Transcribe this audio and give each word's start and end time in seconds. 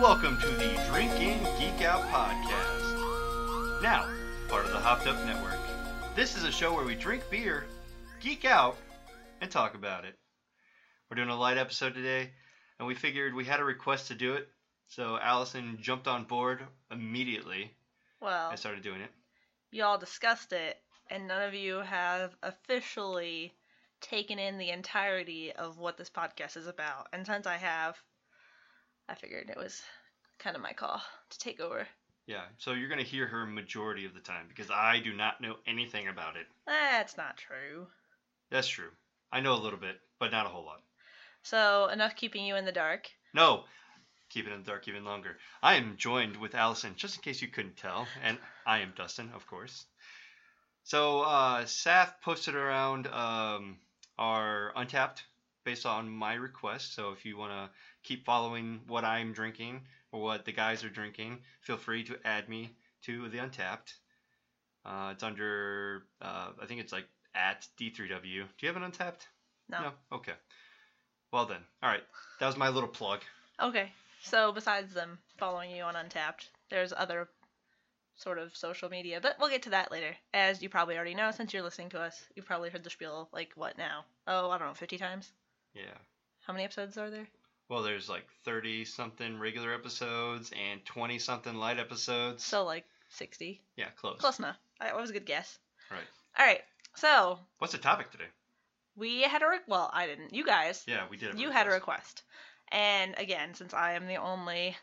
welcome 0.00 0.38
to 0.40 0.46
the 0.46 0.80
Drink 0.88 1.12
In 1.20 1.38
Geek 1.58 1.84
Out 1.84 2.00
podcast. 2.04 3.82
Now, 3.82 4.08
part 4.48 4.64
of 4.64 4.72
the 4.72 4.78
Hopped 4.78 5.06
Up 5.06 5.22
Network. 5.26 5.58
This 6.16 6.36
is 6.38 6.44
a 6.44 6.50
show 6.50 6.72
where 6.74 6.86
we 6.86 6.94
drink 6.94 7.22
beer, 7.30 7.66
geek 8.18 8.46
out, 8.46 8.78
and 9.42 9.50
talk 9.50 9.74
about 9.74 10.06
it. 10.06 10.14
We're 11.10 11.16
doing 11.16 11.28
a 11.28 11.36
light 11.36 11.58
episode 11.58 11.92
today, 11.94 12.30
and 12.78 12.88
we 12.88 12.94
figured 12.94 13.34
we 13.34 13.44
had 13.44 13.60
a 13.60 13.64
request 13.64 14.08
to 14.08 14.14
do 14.14 14.32
it, 14.34 14.48
so 14.88 15.18
Allison 15.20 15.76
jumped 15.82 16.08
on 16.08 16.24
board 16.24 16.62
immediately 16.90 17.70
Well, 18.20 18.48
I 18.50 18.54
started 18.54 18.82
doing 18.82 19.02
it. 19.02 19.10
y'all 19.70 19.98
discussed 19.98 20.54
it, 20.54 20.78
and 21.10 21.28
none 21.28 21.42
of 21.42 21.52
you 21.52 21.80
have 21.80 22.34
officially 22.42 23.52
taken 24.00 24.38
in 24.38 24.56
the 24.56 24.70
entirety 24.70 25.52
of 25.52 25.78
what 25.78 25.98
this 25.98 26.08
podcast 26.08 26.56
is 26.56 26.66
about. 26.66 27.08
And 27.12 27.26
since 27.26 27.46
I 27.46 27.58
have, 27.58 28.00
I 29.10 29.14
figured 29.16 29.50
it 29.50 29.56
was 29.56 29.82
kind 30.38 30.54
of 30.54 30.62
my 30.62 30.72
call 30.72 31.02
to 31.30 31.38
take 31.40 31.58
over. 31.58 31.86
Yeah, 32.26 32.44
so 32.58 32.74
you're 32.74 32.88
going 32.88 33.00
to 33.00 33.04
hear 33.04 33.26
her 33.26 33.44
majority 33.44 34.06
of 34.06 34.14
the 34.14 34.20
time 34.20 34.46
because 34.48 34.70
I 34.70 35.00
do 35.00 35.12
not 35.12 35.40
know 35.40 35.56
anything 35.66 36.06
about 36.06 36.36
it. 36.36 36.46
That's 36.64 37.16
not 37.16 37.36
true. 37.36 37.88
That's 38.52 38.68
true. 38.68 38.90
I 39.32 39.40
know 39.40 39.54
a 39.54 39.58
little 39.64 39.80
bit, 39.80 39.96
but 40.20 40.30
not 40.30 40.46
a 40.46 40.48
whole 40.48 40.64
lot. 40.64 40.82
So, 41.42 41.88
enough 41.88 42.14
keeping 42.14 42.44
you 42.44 42.54
in 42.54 42.64
the 42.64 42.70
dark. 42.70 43.08
No, 43.34 43.64
keep 44.28 44.46
it 44.46 44.52
in 44.52 44.60
the 44.60 44.70
dark 44.70 44.86
even 44.86 45.04
longer. 45.04 45.38
I 45.60 45.74
am 45.74 45.96
joined 45.96 46.36
with 46.36 46.54
Allison, 46.54 46.94
just 46.94 47.16
in 47.16 47.22
case 47.22 47.42
you 47.42 47.48
couldn't 47.48 47.76
tell, 47.76 48.06
and 48.22 48.38
I 48.64 48.78
am 48.78 48.92
Dustin, 48.96 49.32
of 49.34 49.44
course. 49.48 49.86
So, 50.84 51.22
uh, 51.22 51.64
Saf 51.64 52.12
posted 52.22 52.54
around 52.54 53.08
um, 53.08 53.78
our 54.18 54.72
Untappd 54.76 55.22
based 55.70 55.86
on 55.86 56.10
my 56.10 56.34
request. 56.34 56.96
So, 56.96 57.12
if 57.12 57.24
you 57.24 57.36
want 57.36 57.52
to 57.52 57.70
keep 58.02 58.24
following 58.24 58.80
what 58.88 59.04
I'm 59.04 59.32
drinking 59.32 59.82
or 60.10 60.20
what 60.20 60.44
the 60.44 60.50
guys 60.50 60.82
are 60.82 60.88
drinking, 60.88 61.38
feel 61.60 61.76
free 61.76 62.02
to 62.04 62.18
add 62.24 62.48
me 62.48 62.70
to 63.02 63.28
the 63.28 63.38
Untappd. 63.38 63.94
Uh, 64.84 65.10
it's 65.12 65.22
under, 65.22 66.06
uh, 66.20 66.48
I 66.60 66.66
think 66.66 66.80
it's 66.80 66.92
like 66.92 67.06
at 67.36 67.68
D3W. 67.78 68.20
Do 68.20 68.66
you 68.66 68.68
have 68.68 68.76
an 68.76 68.90
Untappd? 68.90 69.20
No. 69.68 69.80
No? 69.82 69.90
Okay. 70.12 70.32
Well, 71.32 71.46
then. 71.46 71.60
All 71.84 71.88
right. 71.88 72.02
That 72.40 72.48
was 72.48 72.56
my 72.56 72.68
little 72.68 72.88
plug. 72.88 73.20
Okay. 73.62 73.92
So, 74.24 74.50
besides 74.50 74.92
them 74.92 75.18
following 75.38 75.70
you 75.70 75.84
on 75.84 75.94
Untappd, 75.94 76.48
there's 76.68 76.92
other 76.92 77.28
sort 78.16 78.38
of 78.38 78.56
social 78.56 78.88
media, 78.88 79.20
but 79.22 79.36
we'll 79.38 79.50
get 79.50 79.62
to 79.62 79.70
that 79.70 79.92
later. 79.92 80.16
As 80.34 80.62
you 80.62 80.68
probably 80.68 80.96
already 80.96 81.14
know, 81.14 81.30
since 81.30 81.54
you're 81.54 81.62
listening 81.62 81.90
to 81.90 82.00
us, 82.00 82.24
you've 82.34 82.46
probably 82.46 82.70
heard 82.70 82.82
the 82.82 82.90
spiel, 82.90 83.28
like, 83.32 83.52
what 83.54 83.78
now? 83.78 84.04
Oh, 84.26 84.50
I 84.50 84.58
don't 84.58 84.66
know, 84.66 84.74
50 84.74 84.98
times? 84.98 85.30
Yeah. 85.74 85.96
How 86.46 86.52
many 86.52 86.64
episodes 86.64 86.96
are 86.98 87.10
there? 87.10 87.28
Well, 87.68 87.82
there's 87.82 88.08
like 88.08 88.24
30 88.44 88.84
something 88.84 89.38
regular 89.38 89.72
episodes 89.72 90.50
and 90.70 90.84
20 90.84 91.18
something 91.18 91.54
light 91.54 91.78
episodes. 91.78 92.44
So, 92.44 92.64
like, 92.64 92.84
60. 93.10 93.60
yeah, 93.76 93.86
close. 93.96 94.18
Close 94.18 94.38
enough. 94.38 94.56
That 94.80 94.96
was 94.96 95.10
a 95.10 95.12
good 95.12 95.26
guess. 95.26 95.58
Right. 95.90 96.00
All 96.38 96.46
right. 96.46 96.62
So, 96.96 97.38
What's 97.58 97.72
the 97.72 97.78
topic 97.78 98.10
today? 98.10 98.24
we 98.96 99.22
had 99.22 99.42
a, 99.42 99.46
re- 99.48 99.58
well, 99.68 99.88
I 99.92 100.06
didn't. 100.06 100.34
You 100.34 100.44
guys, 100.44 100.82
Yeah, 100.86 101.04
we 101.08 101.16
did. 101.16 101.38
you 101.38 101.50
had 101.50 101.66
a 101.68 101.70
request. 101.70 102.22
And 102.72 103.14
again, 103.18 103.54
since 103.54 103.72
I 103.72 103.92
am 103.92 104.06
the 104.08 104.16
only 104.16 104.76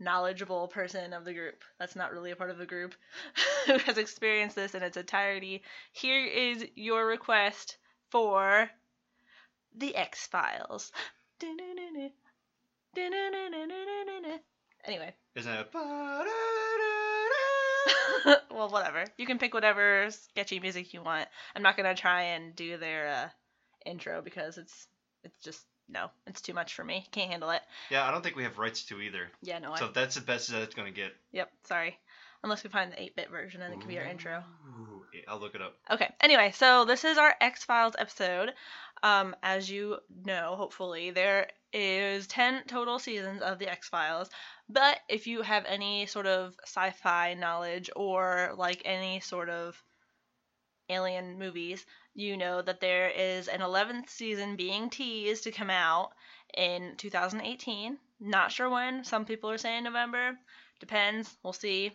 knowledgeable 0.00 0.68
person 0.68 1.12
of 1.12 1.24
the 1.24 1.32
group, 1.34 1.62
that's 1.78 1.96
not 1.96 2.12
really 2.12 2.30
a 2.30 2.36
part 2.36 2.50
of 2.50 2.58
the 2.58 2.66
group, 2.66 2.94
who 3.66 3.78
has 3.78 3.98
experienced 3.98 4.56
this 4.56 4.74
in 4.74 4.82
its 4.82 4.96
entirety, 4.96 5.62
here 5.92 6.24
is 6.24 6.64
your 6.74 7.06
request 7.06 7.76
for 8.10 8.70
the 9.76 9.94
X 9.94 10.26
Files. 10.26 10.90
Anyway, 14.84 15.14
Isn't 15.34 15.52
it? 15.52 15.68
well, 18.50 18.68
whatever. 18.70 19.04
You 19.18 19.26
can 19.26 19.38
pick 19.38 19.54
whatever 19.54 20.08
sketchy 20.10 20.60
music 20.60 20.94
you 20.94 21.02
want. 21.02 21.28
I'm 21.54 21.62
not 21.62 21.76
gonna 21.76 21.94
try 21.94 22.22
and 22.22 22.54
do 22.56 22.76
their 22.78 23.08
uh, 23.08 23.28
intro 23.84 24.22
because 24.22 24.58
it's 24.58 24.86
it's 25.24 25.38
just 25.42 25.62
no, 25.88 26.10
it's 26.26 26.40
too 26.40 26.54
much 26.54 26.74
for 26.74 26.84
me. 26.84 27.06
Can't 27.12 27.30
handle 27.30 27.50
it. 27.50 27.62
Yeah, 27.90 28.04
I 28.06 28.10
don't 28.10 28.22
think 28.22 28.36
we 28.36 28.42
have 28.42 28.58
rights 28.58 28.84
to 28.86 29.00
either. 29.00 29.28
Yeah, 29.42 29.58
no. 29.58 29.74
So 29.76 29.86
I, 29.86 29.90
that's 29.94 30.16
the 30.16 30.20
best 30.20 30.48
that 30.50 30.62
it's 30.62 30.74
going 30.74 30.92
to 30.92 31.00
get. 31.00 31.12
yep. 31.32 31.50
Sorry. 31.64 31.96
Unless 32.46 32.62
we 32.62 32.70
find 32.70 32.92
the 32.92 32.96
8-bit 32.96 33.28
version 33.28 33.60
and 33.60 33.74
it 33.74 33.80
can 33.80 33.88
be 33.88 33.98
our 33.98 34.04
intro. 34.04 34.44
Ooh, 34.68 35.02
yeah, 35.12 35.22
I'll 35.26 35.40
look 35.40 35.56
it 35.56 35.60
up. 35.60 35.74
Okay. 35.90 36.08
Anyway, 36.20 36.52
so 36.54 36.84
this 36.84 37.04
is 37.04 37.18
our 37.18 37.34
X 37.40 37.64
Files 37.64 37.96
episode. 37.98 38.52
Um, 39.02 39.34
as 39.42 39.68
you 39.68 39.96
know, 40.24 40.54
hopefully 40.56 41.10
there 41.10 41.48
is 41.72 42.28
10 42.28 42.62
total 42.68 43.00
seasons 43.00 43.42
of 43.42 43.58
the 43.58 43.68
X 43.68 43.88
Files. 43.88 44.30
But 44.68 45.00
if 45.08 45.26
you 45.26 45.42
have 45.42 45.64
any 45.66 46.06
sort 46.06 46.28
of 46.28 46.54
sci-fi 46.62 47.34
knowledge 47.34 47.90
or 47.96 48.52
like 48.56 48.80
any 48.84 49.18
sort 49.18 49.48
of 49.48 49.82
alien 50.88 51.40
movies, 51.40 51.84
you 52.14 52.36
know 52.36 52.62
that 52.62 52.78
there 52.80 53.08
is 53.08 53.48
an 53.48 53.58
11th 53.58 54.08
season 54.08 54.54
being 54.54 54.88
teased 54.88 55.42
to 55.42 55.50
come 55.50 55.70
out 55.70 56.12
in 56.56 56.94
2018. 56.96 57.98
Not 58.20 58.52
sure 58.52 58.70
when. 58.70 59.02
Some 59.02 59.24
people 59.24 59.50
are 59.50 59.58
saying 59.58 59.82
November. 59.82 60.38
Depends. 60.80 61.36
We'll 61.42 61.52
see. 61.52 61.92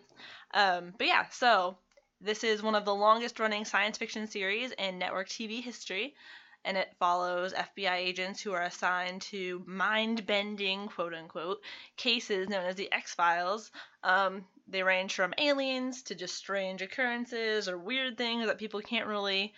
Um, 0.53 0.93
but 0.97 1.07
yeah, 1.07 1.25
so 1.29 1.77
this 2.19 2.43
is 2.43 2.61
one 2.63 2.75
of 2.75 2.85
the 2.85 2.95
longest 2.95 3.39
running 3.39 3.65
science 3.65 3.97
fiction 3.97 4.27
series 4.27 4.71
in 4.71 4.99
network 4.99 5.27
TV 5.27 5.61
history, 5.61 6.15
and 6.63 6.77
it 6.77 6.95
follows 6.99 7.53
FBI 7.53 7.95
agents 7.95 8.41
who 8.41 8.53
are 8.53 8.63
assigned 8.63 9.21
to 9.23 9.63
mind 9.65 10.25
bending, 10.25 10.87
quote 10.87 11.13
unquote, 11.13 11.61
cases 11.97 12.49
known 12.49 12.65
as 12.65 12.75
the 12.75 12.91
X 12.91 13.13
Files. 13.13 13.71
Um, 14.03 14.45
they 14.67 14.83
range 14.83 15.15
from 15.15 15.33
aliens 15.37 16.03
to 16.03 16.15
just 16.15 16.35
strange 16.35 16.81
occurrences 16.81 17.67
or 17.67 17.77
weird 17.77 18.17
things 18.17 18.45
that 18.47 18.59
people 18.59 18.81
can't 18.81 19.07
really 19.07 19.53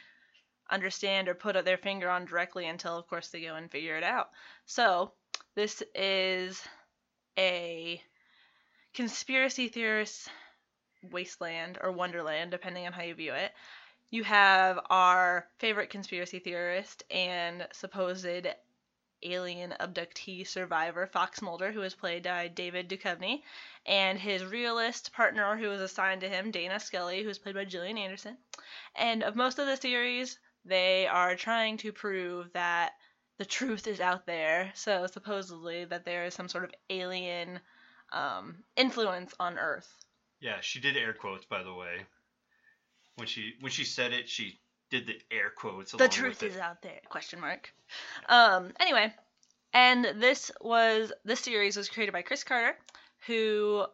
understand 0.69 1.27
or 1.27 1.35
put 1.35 1.63
their 1.65 1.77
finger 1.77 2.09
on 2.09 2.25
directly 2.25 2.65
until, 2.67 2.97
of 2.97 3.07
course, 3.07 3.27
they 3.29 3.41
go 3.41 3.55
and 3.55 3.69
figure 3.69 3.95
it 3.97 4.03
out. 4.03 4.29
So, 4.65 5.13
this 5.55 5.83
is 5.93 6.61
a 7.37 8.01
conspiracy 8.93 9.67
theorists 9.67 10.29
wasteland 11.11 11.77
or 11.81 11.91
wonderland, 11.91 12.51
depending 12.51 12.85
on 12.87 12.93
how 12.93 13.03
you 13.03 13.15
view 13.15 13.33
it. 13.33 13.51
You 14.09 14.23
have 14.23 14.79
our 14.89 15.47
favorite 15.57 15.89
conspiracy 15.89 16.39
theorist 16.39 17.03
and 17.09 17.67
supposed 17.73 18.47
alien 19.23 19.73
abductee 19.79 20.45
survivor, 20.45 21.07
Fox 21.07 21.41
Mulder, 21.41 21.71
who 21.71 21.81
is 21.81 21.95
played 21.95 22.23
by 22.23 22.47
David 22.47 22.89
Duchovny, 22.89 23.41
and 23.85 24.19
his 24.19 24.45
realist 24.45 25.13
partner, 25.13 25.57
who 25.57 25.69
was 25.69 25.81
assigned 25.81 26.21
to 26.21 26.29
him, 26.29 26.51
Dana 26.51 26.79
Scully, 26.79 27.23
who 27.23 27.29
is 27.29 27.39
played 27.39 27.55
by 27.55 27.65
Gillian 27.65 27.97
Anderson. 27.97 28.37
And 28.95 29.23
of 29.23 29.35
most 29.35 29.59
of 29.59 29.65
the 29.65 29.77
series, 29.77 30.37
they 30.65 31.07
are 31.07 31.35
trying 31.35 31.77
to 31.77 31.91
prove 31.91 32.51
that 32.53 32.93
the 33.37 33.45
truth 33.45 33.87
is 33.87 33.99
out 33.99 34.25
there. 34.25 34.71
So 34.75 35.07
supposedly 35.07 35.85
that 35.85 36.05
there 36.05 36.25
is 36.25 36.33
some 36.33 36.49
sort 36.49 36.65
of 36.65 36.71
alien 36.89 37.59
um, 38.13 38.63
influence 38.75 39.33
on 39.39 39.57
Earth. 39.57 39.87
Yeah, 40.39 40.57
she 40.61 40.79
did 40.79 40.97
air 40.97 41.13
quotes, 41.13 41.45
by 41.45 41.63
the 41.63 41.73
way. 41.73 42.05
When 43.15 43.27
she 43.27 43.53
when 43.59 43.71
she 43.71 43.83
said 43.85 44.13
it, 44.13 44.29
she 44.29 44.59
did 44.89 45.07
the 45.07 45.19
air 45.31 45.51
quotes. 45.55 45.93
A 45.93 45.97
lot. 45.97 46.03
The 46.03 46.09
truth 46.09 46.43
is 46.43 46.57
out 46.57 46.81
there? 46.81 46.99
Question 47.09 47.39
mark. 47.39 47.73
Um. 48.27 48.71
Anyway, 48.79 49.13
and 49.73 50.05
this 50.15 50.51
was 50.61 51.11
this 51.25 51.41
series 51.41 51.77
was 51.77 51.89
created 51.89 52.11
by 52.11 52.21
Chris 52.21 52.43
Carter, 52.43 52.77
who 53.27 53.85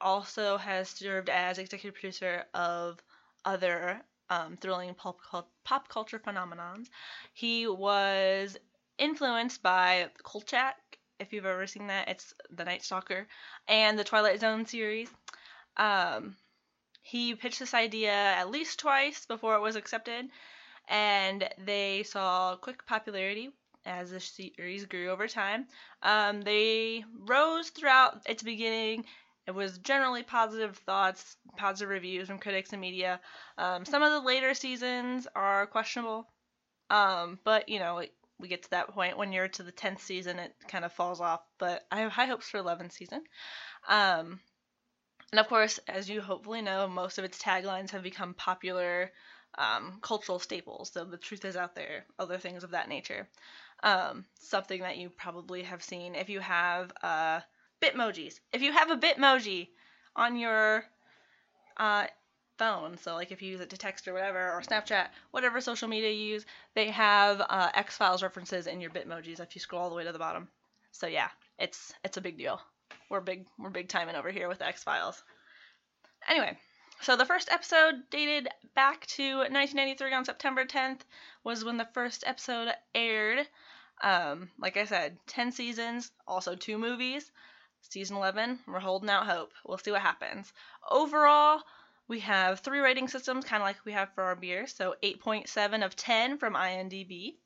also 0.00 0.56
has 0.56 0.88
served 0.88 1.28
as 1.28 1.58
executive 1.58 1.94
producer 1.94 2.44
of 2.54 3.02
other 3.44 4.00
um, 4.30 4.56
thrilling 4.56 4.94
pop, 4.94 5.18
pop 5.64 5.88
culture 5.88 6.18
phenomenons. 6.18 6.88
He 7.34 7.66
was 7.66 8.56
influenced 8.98 9.62
by 9.62 10.08
Kolchak, 10.22 10.89
if 11.20 11.32
you've 11.32 11.46
ever 11.46 11.66
seen 11.66 11.86
that. 11.88 12.08
It's 12.08 12.34
The 12.50 12.64
Night 12.64 12.82
Stalker 12.82 13.28
and 13.68 13.98
the 13.98 14.04
Twilight 14.04 14.40
Zone 14.40 14.66
series. 14.66 15.08
Um, 15.76 16.36
he 17.02 17.34
pitched 17.34 17.58
this 17.58 17.74
idea 17.74 18.12
at 18.12 18.50
least 18.50 18.80
twice 18.80 19.26
before 19.26 19.54
it 19.54 19.60
was 19.60 19.76
accepted, 19.76 20.26
and 20.88 21.48
they 21.58 22.02
saw 22.02 22.56
quick 22.56 22.86
popularity 22.86 23.50
as 23.86 24.10
the 24.10 24.20
series 24.20 24.86
grew 24.86 25.10
over 25.10 25.28
time. 25.28 25.66
Um, 26.02 26.42
they 26.42 27.04
rose 27.26 27.70
throughout 27.70 28.22
its 28.26 28.42
beginning. 28.42 29.04
It 29.46 29.52
was 29.52 29.78
generally 29.78 30.22
positive 30.22 30.76
thoughts, 30.78 31.36
positive 31.56 31.88
reviews 31.88 32.28
from 32.28 32.38
critics 32.38 32.72
and 32.72 32.80
media. 32.80 33.20
Um, 33.58 33.84
some 33.84 34.02
of 34.02 34.12
the 34.12 34.20
later 34.20 34.54
seasons 34.54 35.26
are 35.34 35.66
questionable, 35.66 36.28
um, 36.90 37.38
but 37.44 37.68
you 37.68 37.78
know 37.78 37.98
it, 37.98 38.12
we 38.40 38.48
get 38.48 38.62
to 38.64 38.70
that 38.70 38.88
point 38.88 39.18
when 39.18 39.32
you're 39.32 39.48
to 39.48 39.62
the 39.62 39.72
tenth 39.72 40.02
season, 40.02 40.38
it 40.38 40.54
kind 40.68 40.84
of 40.84 40.92
falls 40.92 41.20
off. 41.20 41.40
But 41.58 41.82
I 41.90 42.00
have 42.00 42.12
high 42.12 42.26
hopes 42.26 42.48
for 42.48 42.58
eleventh 42.58 42.92
season. 42.92 43.22
Um, 43.88 44.40
and 45.32 45.40
of 45.40 45.48
course, 45.48 45.78
as 45.86 46.08
you 46.08 46.20
hopefully 46.20 46.62
know, 46.62 46.88
most 46.88 47.18
of 47.18 47.24
its 47.24 47.38
taglines 47.38 47.90
have 47.90 48.02
become 48.02 48.34
popular 48.34 49.12
um, 49.58 49.98
cultural 50.02 50.38
staples. 50.38 50.90
So 50.92 51.04
the 51.04 51.16
truth 51.16 51.44
is 51.44 51.56
out 51.56 51.74
there, 51.74 52.04
other 52.18 52.38
things 52.38 52.64
of 52.64 52.70
that 52.70 52.88
nature. 52.88 53.28
Um, 53.82 54.24
something 54.34 54.80
that 54.82 54.98
you 54.98 55.08
probably 55.10 55.62
have 55.62 55.82
seen 55.82 56.14
if 56.14 56.28
you 56.28 56.40
have 56.40 56.92
uh, 57.02 57.40
Bitmojis. 57.82 58.40
If 58.52 58.62
you 58.62 58.72
have 58.72 58.90
a 58.90 58.96
Bitmoji 58.96 59.68
on 60.14 60.36
your 60.36 60.84
uh, 61.76 62.06
phone, 62.60 62.98
so 62.98 63.14
like 63.14 63.32
if 63.32 63.40
you 63.40 63.50
use 63.50 63.60
it 63.60 63.70
to 63.70 63.78
text 63.78 64.06
or 64.06 64.12
whatever, 64.12 64.52
or 64.52 64.60
Snapchat, 64.60 65.06
whatever 65.30 65.62
social 65.62 65.88
media 65.88 66.10
you 66.10 66.34
use, 66.34 66.44
they 66.74 66.90
have 66.90 67.40
uh, 67.40 67.70
X 67.74 67.96
Files 67.96 68.22
references 68.22 68.66
in 68.66 68.82
your 68.82 68.90
Bitmojis 68.90 69.40
if 69.40 69.56
you 69.56 69.60
scroll 69.60 69.82
all 69.82 69.88
the 69.88 69.96
way 69.96 70.04
to 70.04 70.12
the 70.12 70.18
bottom. 70.18 70.46
So 70.92 71.06
yeah, 71.06 71.28
it's 71.58 71.94
it's 72.04 72.18
a 72.18 72.20
big 72.20 72.36
deal. 72.36 72.60
We're 73.08 73.22
big 73.22 73.46
we're 73.58 73.70
big 73.70 73.88
timing 73.88 74.14
over 74.14 74.30
here 74.30 74.46
with 74.46 74.60
X 74.60 74.82
Files. 74.82 75.22
Anyway, 76.28 76.58
so 77.00 77.16
the 77.16 77.24
first 77.24 77.50
episode 77.50 77.94
dated 78.10 78.48
back 78.74 79.06
to 79.06 79.38
1993 79.38 80.12
on 80.12 80.24
September 80.26 80.66
10th 80.66 81.00
was 81.42 81.64
when 81.64 81.78
the 81.78 81.88
first 81.94 82.24
episode 82.26 82.68
aired. 82.94 83.48
Um, 84.02 84.50
like 84.58 84.76
I 84.76 84.84
said, 84.84 85.16
10 85.28 85.52
seasons, 85.52 86.12
also 86.28 86.54
two 86.56 86.76
movies. 86.76 87.30
Season 87.80 88.16
11, 88.16 88.58
we're 88.66 88.80
holding 88.80 89.08
out 89.08 89.26
hope. 89.26 89.52
We'll 89.64 89.78
see 89.78 89.90
what 89.90 90.02
happens. 90.02 90.52
Overall, 90.90 91.62
we 92.10 92.18
have 92.18 92.58
three 92.58 92.80
rating 92.80 93.06
systems, 93.06 93.44
kind 93.44 93.62
of 93.62 93.66
like 93.66 93.76
we 93.84 93.92
have 93.92 94.12
for 94.16 94.24
our 94.24 94.34
beer. 94.34 94.66
So 94.66 94.96
8.7 95.00 95.84
of 95.86 95.94
10 95.94 96.38
from 96.38 96.54
IMDb, 96.54 97.36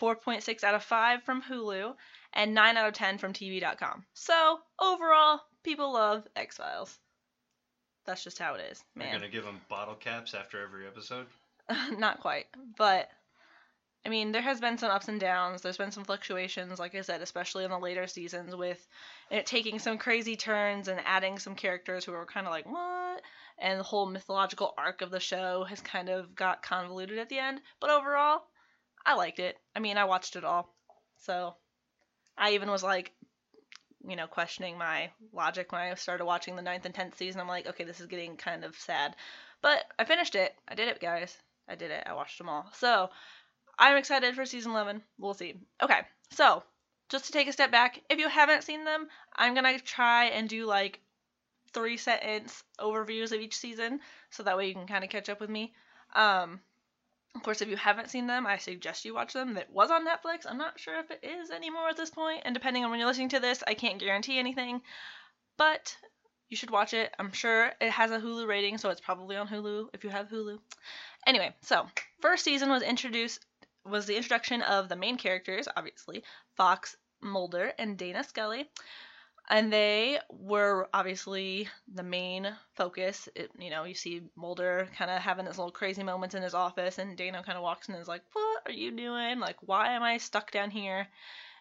4.6 0.00 0.64
out 0.64 0.74
of 0.74 0.82
5 0.82 1.22
from 1.22 1.42
Hulu, 1.42 1.94
and 2.32 2.54
9 2.54 2.76
out 2.78 2.88
of 2.88 2.94
10 2.94 3.18
from 3.18 3.34
TV.com. 3.34 4.02
So 4.14 4.60
overall, 4.80 5.40
people 5.62 5.92
love 5.92 6.26
X 6.34 6.56
Files. 6.56 6.98
That's 8.06 8.24
just 8.24 8.38
how 8.38 8.54
it 8.54 8.62
is, 8.72 8.82
man. 8.94 9.08
You're 9.10 9.18
gonna 9.18 9.30
give 9.30 9.44
them 9.44 9.60
bottle 9.68 9.94
caps 9.94 10.32
after 10.32 10.62
every 10.62 10.86
episode. 10.86 11.26
Not 11.98 12.20
quite, 12.20 12.46
but 12.78 13.10
I 14.06 14.10
mean, 14.10 14.32
there 14.32 14.42
has 14.42 14.60
been 14.60 14.76
some 14.76 14.90
ups 14.90 15.08
and 15.08 15.20
downs. 15.20 15.62
There's 15.62 15.78
been 15.78 15.90
some 15.90 16.04
fluctuations, 16.04 16.78
like 16.78 16.94
I 16.94 17.00
said, 17.00 17.22
especially 17.22 17.64
in 17.64 17.70
the 17.70 17.78
later 17.78 18.06
seasons, 18.06 18.54
with 18.54 18.86
it 19.30 19.46
taking 19.46 19.78
some 19.78 19.96
crazy 19.96 20.36
turns 20.36 20.88
and 20.88 21.00
adding 21.04 21.38
some 21.38 21.54
characters 21.54 22.04
who 22.04 22.12
were 22.12 22.26
kind 22.26 22.46
of 22.46 22.52
like, 22.52 22.66
what? 22.66 23.22
And 23.58 23.78
the 23.78 23.84
whole 23.84 24.06
mythological 24.06 24.74
arc 24.76 25.00
of 25.00 25.10
the 25.10 25.20
show 25.20 25.64
has 25.64 25.80
kind 25.80 26.08
of 26.08 26.34
got 26.34 26.62
convoluted 26.62 27.18
at 27.18 27.28
the 27.28 27.38
end. 27.38 27.60
But 27.80 27.90
overall, 27.90 28.42
I 29.06 29.14
liked 29.14 29.38
it. 29.38 29.56
I 29.76 29.80
mean, 29.80 29.96
I 29.96 30.04
watched 30.04 30.36
it 30.36 30.44
all. 30.44 30.74
So 31.18 31.54
I 32.36 32.52
even 32.52 32.70
was 32.70 32.82
like, 32.82 33.12
you 34.06 34.16
know, 34.16 34.26
questioning 34.26 34.76
my 34.76 35.10
logic 35.32 35.72
when 35.72 35.80
I 35.80 35.94
started 35.94 36.24
watching 36.24 36.56
the 36.56 36.62
ninth 36.62 36.84
and 36.84 36.94
tenth 36.94 37.16
season. 37.16 37.40
I'm 37.40 37.48
like, 37.48 37.66
okay, 37.68 37.84
this 37.84 38.00
is 38.00 38.06
getting 38.06 38.36
kind 38.36 38.64
of 38.64 38.76
sad. 38.76 39.14
But 39.62 39.84
I 39.98 40.04
finished 40.04 40.34
it. 40.34 40.54
I 40.68 40.74
did 40.74 40.88
it, 40.88 41.00
guys. 41.00 41.36
I 41.68 41.74
did 41.74 41.90
it. 41.90 42.04
I 42.06 42.12
watched 42.12 42.38
them 42.38 42.48
all. 42.48 42.66
So 42.74 43.08
I'm 43.78 43.96
excited 43.96 44.34
for 44.34 44.44
season 44.44 44.72
11. 44.72 45.02
We'll 45.18 45.34
see. 45.34 45.54
Okay, 45.82 46.00
so 46.30 46.62
just 47.08 47.26
to 47.26 47.32
take 47.32 47.48
a 47.48 47.52
step 47.52 47.70
back, 47.70 48.00
if 48.10 48.18
you 48.18 48.28
haven't 48.28 48.64
seen 48.64 48.84
them, 48.84 49.08
I'm 49.34 49.54
gonna 49.54 49.78
try 49.78 50.26
and 50.26 50.48
do 50.48 50.66
like 50.66 51.00
three 51.74 51.96
sentence 51.96 52.62
overviews 52.80 53.32
of 53.32 53.40
each 53.40 53.56
season, 53.56 54.00
so 54.30 54.42
that 54.42 54.56
way 54.56 54.68
you 54.68 54.74
can 54.74 54.86
kind 54.86 55.04
of 55.04 55.10
catch 55.10 55.28
up 55.28 55.40
with 55.40 55.50
me. 55.50 55.72
Um, 56.14 56.60
of 57.34 57.42
course, 57.42 57.60
if 57.60 57.68
you 57.68 57.76
haven't 57.76 58.10
seen 58.10 58.26
them, 58.26 58.46
I 58.46 58.58
suggest 58.58 59.04
you 59.04 59.12
watch 59.12 59.32
them. 59.32 59.54
That 59.54 59.72
was 59.72 59.90
on 59.90 60.06
Netflix. 60.06 60.46
I'm 60.48 60.58
not 60.58 60.78
sure 60.78 60.98
if 61.00 61.10
it 61.10 61.24
is 61.24 61.50
anymore 61.50 61.88
at 61.88 61.96
this 61.96 62.10
point, 62.10 62.42
and 62.44 62.54
depending 62.54 62.84
on 62.84 62.90
when 62.90 63.00
you're 63.00 63.08
listening 63.08 63.30
to 63.30 63.40
this, 63.40 63.62
I 63.66 63.74
can't 63.74 63.98
guarantee 63.98 64.38
anything. 64.38 64.80
But 65.56 65.96
you 66.48 66.56
should 66.56 66.70
watch 66.70 66.94
it. 66.94 67.12
I'm 67.18 67.32
sure 67.32 67.72
it 67.80 67.90
has 67.90 68.12
a 68.12 68.20
Hulu 68.20 68.46
rating, 68.46 68.78
so 68.78 68.90
it's 68.90 69.00
probably 69.00 69.36
on 69.36 69.48
Hulu 69.48 69.88
if 69.92 70.04
you 70.04 70.10
have 70.10 70.28
Hulu. 70.28 70.58
Anyway, 71.26 71.54
so 71.62 71.86
first 72.20 72.44
season 72.44 72.70
was 72.70 72.82
introduced 72.82 73.44
was 73.86 74.06
the 74.06 74.16
introduction 74.16 74.62
of 74.62 74.88
the 74.88 74.96
main 74.96 75.16
characters, 75.16 75.68
obviously 75.76 76.22
Fox 76.56 76.96
Mulder 77.20 77.72
and 77.78 77.98
Dana 77.98 78.24
Scully, 78.24 78.70
and 79.48 79.72
they 79.72 80.18
were 80.30 80.88
obviously 80.94 81.68
the 81.92 82.02
main 82.02 82.54
focus. 82.74 83.28
It, 83.34 83.50
you 83.58 83.70
know, 83.70 83.84
you 83.84 83.94
see 83.94 84.22
Mulder 84.36 84.88
kind 84.96 85.10
of 85.10 85.20
having 85.20 85.46
his 85.46 85.58
little 85.58 85.72
crazy 85.72 86.02
moments 86.02 86.34
in 86.34 86.42
his 86.42 86.54
office, 86.54 86.98
and 86.98 87.16
Dana 87.16 87.42
kind 87.42 87.56
of 87.56 87.62
walks 87.62 87.88
in 87.88 87.94
and 87.94 88.02
is 88.02 88.08
like, 88.08 88.22
"What 88.32 88.62
are 88.66 88.72
you 88.72 88.90
doing? 88.90 89.38
Like, 89.40 89.56
why 89.60 89.92
am 89.92 90.02
I 90.02 90.18
stuck 90.18 90.50
down 90.50 90.70
here?" 90.70 91.08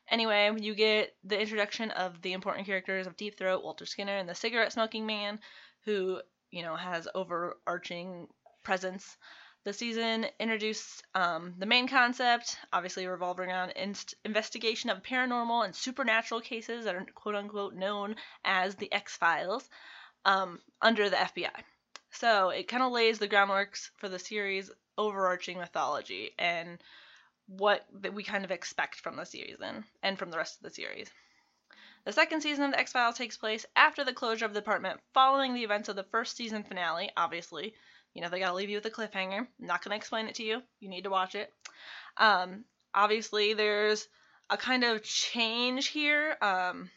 Anyway, 0.09 0.51
you 0.59 0.75
get 0.75 1.15
the 1.24 1.39
introduction 1.39 1.91
of 1.91 2.21
the 2.21 2.33
important 2.33 2.65
characters 2.65 3.07
of 3.07 3.18
Deep 3.18 3.38
Throat, 3.38 3.63
Walter 3.63 3.86
Skinner, 3.86 4.18
and 4.18 4.27
the 4.27 4.36
cigarette 4.36 4.74
smoking 4.74 5.06
man, 5.06 5.39
who 5.86 6.21
you 6.51 6.62
know 6.63 6.75
has 6.75 7.07
overarching 7.15 8.27
presence. 8.63 9.18
The 9.65 9.71
season 9.74 10.27
introduced 10.39 11.04
um, 11.15 11.54
the 11.57 11.65
main 11.65 11.88
concept, 11.88 12.57
obviously 12.74 13.07
revolving 13.07 13.50
around 13.50 13.71
inst- 13.71 14.15
investigation 14.25 14.89
of 14.89 15.04
paranormal 15.04 15.63
and 15.63 15.74
supernatural 15.74 16.42
cases 16.42 16.83
that 16.83 16.95
are 16.95 17.06
quote 17.15 17.36
unquote 17.36 17.74
known 17.74 18.18
as 18.44 18.75
the 18.75 18.92
X 18.92 19.15
Files 19.15 19.69
um, 20.25 20.60
under 20.81 21.10
the 21.10 21.15
FBI. 21.15 21.63
So 22.12 22.50
it 22.50 22.68
kind 22.68 22.83
of 22.83 22.92
lays 22.92 23.19
the 23.19 23.27
groundworks 23.30 23.89
for 23.95 24.10
the 24.10 24.19
series' 24.19 24.69
overarching 24.98 25.57
mythology 25.57 26.36
and 26.38 26.77
what 27.48 27.86
we 28.13 28.24
kind 28.24 28.44
of 28.44 28.51
expect 28.51 29.00
from 29.00 29.15
the 29.15 29.25
season 29.25 29.86
and 30.01 30.19
from 30.19 30.30
the 30.30 30.38
rest 30.38 30.57
of 30.57 30.63
the 30.63 30.75
series. 30.75 31.10
The 32.04 32.12
second 32.12 32.42
season 32.42 32.65
of 32.65 32.71
The 32.71 32.80
X 32.80 32.92
Files 32.92 33.18
takes 33.18 33.38
place 33.38 33.65
after 33.77 34.04
the 34.04 34.13
closure 34.13 34.45
of 34.45 34.54
the 34.54 34.60
department 34.60 35.00
following 35.13 35.54
the 35.54 35.63
events 35.63 35.88
of 35.88 35.95
the 35.95 36.04
first 36.04 36.36
season 36.36 36.63
finale, 36.63 37.10
obviously. 37.15 37.74
You 38.13 38.21
know, 38.21 38.30
they 38.30 38.39
gotta 38.39 38.56
leave 38.56 38.69
you 38.69 38.77
with 38.77 38.86
a 38.86 38.92
cliffhanger. 38.92 39.39
I'm 39.39 39.48
not 39.60 39.83
gonna 39.83 39.95
explain 39.95 40.27
it 40.27 40.36
to 40.36 40.44
you. 40.44 40.62
You 40.80 40.89
need 40.89 41.04
to 41.04 41.10
watch 41.10 41.36
it. 41.36 41.51
Um, 42.18 42.65
obviously, 42.94 43.54
there's 43.54 44.07
a 44.50 44.57
kind 44.57 44.83
of 44.83 45.04
change 45.04 45.88
here. 45.88 46.38
Um, 46.42 46.89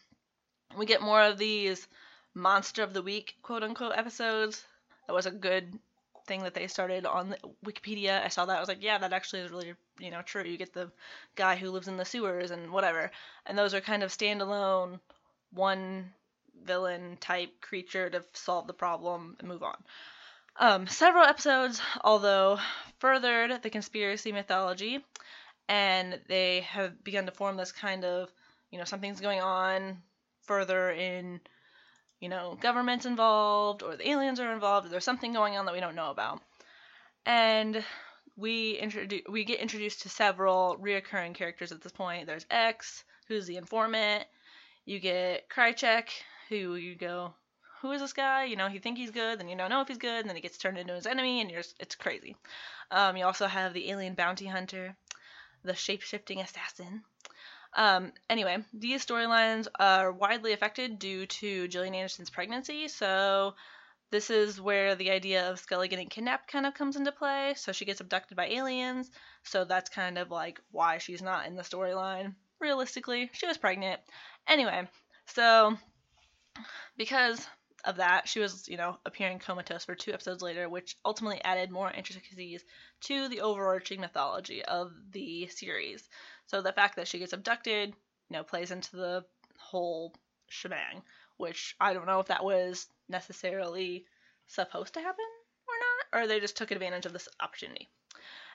we 0.76 0.86
get 0.86 1.00
more 1.00 1.22
of 1.22 1.38
these 1.38 1.86
monster 2.34 2.82
of 2.82 2.92
the 2.92 3.02
week, 3.02 3.36
quote 3.42 3.62
unquote, 3.62 3.96
episodes. 3.96 4.64
That 5.06 5.14
was 5.14 5.26
a 5.26 5.30
good 5.30 5.78
thing 6.26 6.42
that 6.42 6.54
they 6.54 6.66
started 6.66 7.06
on 7.06 7.34
Wikipedia. 7.64 8.22
I 8.22 8.28
saw 8.28 8.44
that. 8.46 8.56
I 8.56 8.60
was 8.60 8.68
like, 8.68 8.82
yeah, 8.82 8.98
that 8.98 9.12
actually 9.12 9.40
is 9.40 9.50
really, 9.50 9.74
you 9.98 10.10
know, 10.10 10.22
true. 10.22 10.42
You 10.42 10.58
get 10.58 10.74
the 10.74 10.90
guy 11.36 11.56
who 11.56 11.70
lives 11.70 11.88
in 11.88 11.96
the 11.96 12.04
sewers 12.04 12.50
and 12.50 12.70
whatever. 12.70 13.10
And 13.46 13.56
those 13.56 13.74
are 13.74 13.80
kind 13.80 14.02
of 14.02 14.10
standalone, 14.10 14.98
one 15.52 16.12
villain 16.64 17.16
type 17.20 17.60
creature 17.60 18.10
to 18.10 18.24
solve 18.32 18.66
the 18.66 18.74
problem 18.74 19.36
and 19.38 19.48
move 19.48 19.62
on. 19.62 19.76
Um, 20.58 20.86
several 20.86 21.24
episodes, 21.24 21.82
although, 22.02 22.58
furthered 22.98 23.62
the 23.62 23.70
conspiracy 23.70 24.32
mythology, 24.32 25.04
and 25.68 26.18
they 26.28 26.60
have 26.62 27.04
begun 27.04 27.26
to 27.26 27.32
form 27.32 27.56
this 27.56 27.72
kind 27.72 28.04
of, 28.04 28.30
you 28.70 28.78
know, 28.78 28.84
something's 28.84 29.20
going 29.20 29.42
on 29.42 29.98
further 30.42 30.90
in, 30.90 31.40
you 32.20 32.28
know, 32.28 32.56
government's 32.60 33.04
involved 33.04 33.82
or 33.82 33.96
the 33.96 34.08
aliens 34.08 34.40
are 34.40 34.52
involved 34.52 34.86
or 34.86 34.90
there's 34.90 35.04
something 35.04 35.32
going 35.32 35.56
on 35.56 35.66
that 35.66 35.74
we 35.74 35.80
don't 35.80 35.94
know 35.94 36.10
about. 36.10 36.40
And 37.26 37.84
we 38.36 38.72
introduce 38.72 39.22
we 39.28 39.44
get 39.44 39.60
introduced 39.60 40.02
to 40.02 40.08
several 40.08 40.78
reoccurring 40.78 41.34
characters 41.34 41.72
at 41.72 41.82
this 41.82 41.92
point. 41.92 42.26
There's 42.26 42.46
X, 42.50 43.04
who's 43.28 43.46
the 43.46 43.56
informant. 43.56 44.24
You 44.84 45.00
get 45.00 45.48
Krychek, 45.48 46.08
who 46.48 46.76
you 46.76 46.94
go, 46.94 47.34
who 47.80 47.92
is 47.92 48.00
this 48.00 48.12
guy? 48.12 48.44
You 48.44 48.56
know, 48.56 48.66
you 48.66 48.80
think 48.80 48.98
he's 48.98 49.10
good, 49.10 49.38
then 49.38 49.48
you 49.48 49.56
don't 49.56 49.70
know 49.70 49.80
if 49.80 49.88
he's 49.88 49.98
good, 49.98 50.20
and 50.20 50.28
then 50.28 50.36
he 50.36 50.42
gets 50.42 50.58
turned 50.58 50.78
into 50.78 50.94
his 50.94 51.06
enemy, 51.06 51.40
and 51.40 51.50
you're 51.50 51.62
it's 51.78 51.94
crazy. 51.94 52.36
Um, 52.90 53.16
you 53.16 53.24
also 53.24 53.46
have 53.46 53.72
the 53.72 53.90
alien 53.90 54.14
bounty 54.14 54.46
hunter, 54.46 54.96
the 55.64 55.74
shape 55.74 56.02
shifting 56.02 56.40
assassin. 56.40 57.02
Um, 57.74 58.12
anyway, 58.30 58.58
these 58.72 59.04
storylines 59.04 59.68
are 59.78 60.10
widely 60.10 60.52
affected 60.52 60.98
due 60.98 61.26
to 61.26 61.68
Gillian 61.68 61.94
Anderson's 61.94 62.30
pregnancy, 62.30 62.88
so 62.88 63.54
this 64.10 64.30
is 64.30 64.60
where 64.60 64.94
the 64.94 65.10
idea 65.10 65.50
of 65.50 65.58
Scully 65.58 65.88
getting 65.88 66.08
kidnapped 66.08 66.50
kind 66.50 66.64
of 66.64 66.74
comes 66.74 66.96
into 66.96 67.12
play. 67.12 67.54
So 67.56 67.72
she 67.72 67.84
gets 67.84 68.00
abducted 68.00 68.36
by 68.36 68.46
aliens, 68.46 69.10
so 69.42 69.64
that's 69.64 69.90
kind 69.90 70.16
of 70.16 70.30
like 70.30 70.60
why 70.70 70.98
she's 70.98 71.22
not 71.22 71.46
in 71.46 71.56
the 71.56 71.62
storyline. 71.62 72.34
Realistically, 72.60 73.30
she 73.32 73.46
was 73.46 73.58
pregnant. 73.58 74.00
Anyway, 74.46 74.88
so 75.26 75.76
because 76.96 77.46
of 77.86 77.96
that, 77.96 78.28
she 78.28 78.40
was, 78.40 78.68
you 78.68 78.76
know, 78.76 78.98
appearing 79.06 79.38
comatose 79.38 79.84
for 79.84 79.94
two 79.94 80.12
episodes 80.12 80.42
later, 80.42 80.68
which 80.68 80.96
ultimately 81.04 81.40
added 81.44 81.70
more 81.70 81.90
intricacies 81.90 82.64
to 83.02 83.28
the 83.28 83.40
overarching 83.40 84.00
mythology 84.00 84.64
of 84.64 84.92
the 85.12 85.46
series. 85.46 86.08
So 86.46 86.60
the 86.60 86.72
fact 86.72 86.96
that 86.96 87.08
she 87.08 87.20
gets 87.20 87.32
abducted, 87.32 87.90
you 87.90 88.36
know, 88.36 88.42
plays 88.42 88.72
into 88.72 88.96
the 88.96 89.24
whole 89.58 90.14
shebang, 90.48 91.02
which 91.36 91.76
I 91.80 91.92
don't 91.92 92.06
know 92.06 92.20
if 92.20 92.26
that 92.26 92.44
was 92.44 92.86
necessarily 93.08 94.04
supposed 94.48 94.94
to 94.94 95.00
happen 95.00 95.24
or 95.68 95.74
not, 96.18 96.24
or 96.24 96.26
they 96.26 96.40
just 96.40 96.56
took 96.56 96.72
advantage 96.72 97.06
of 97.06 97.12
this 97.12 97.28
opportunity. 97.40 97.88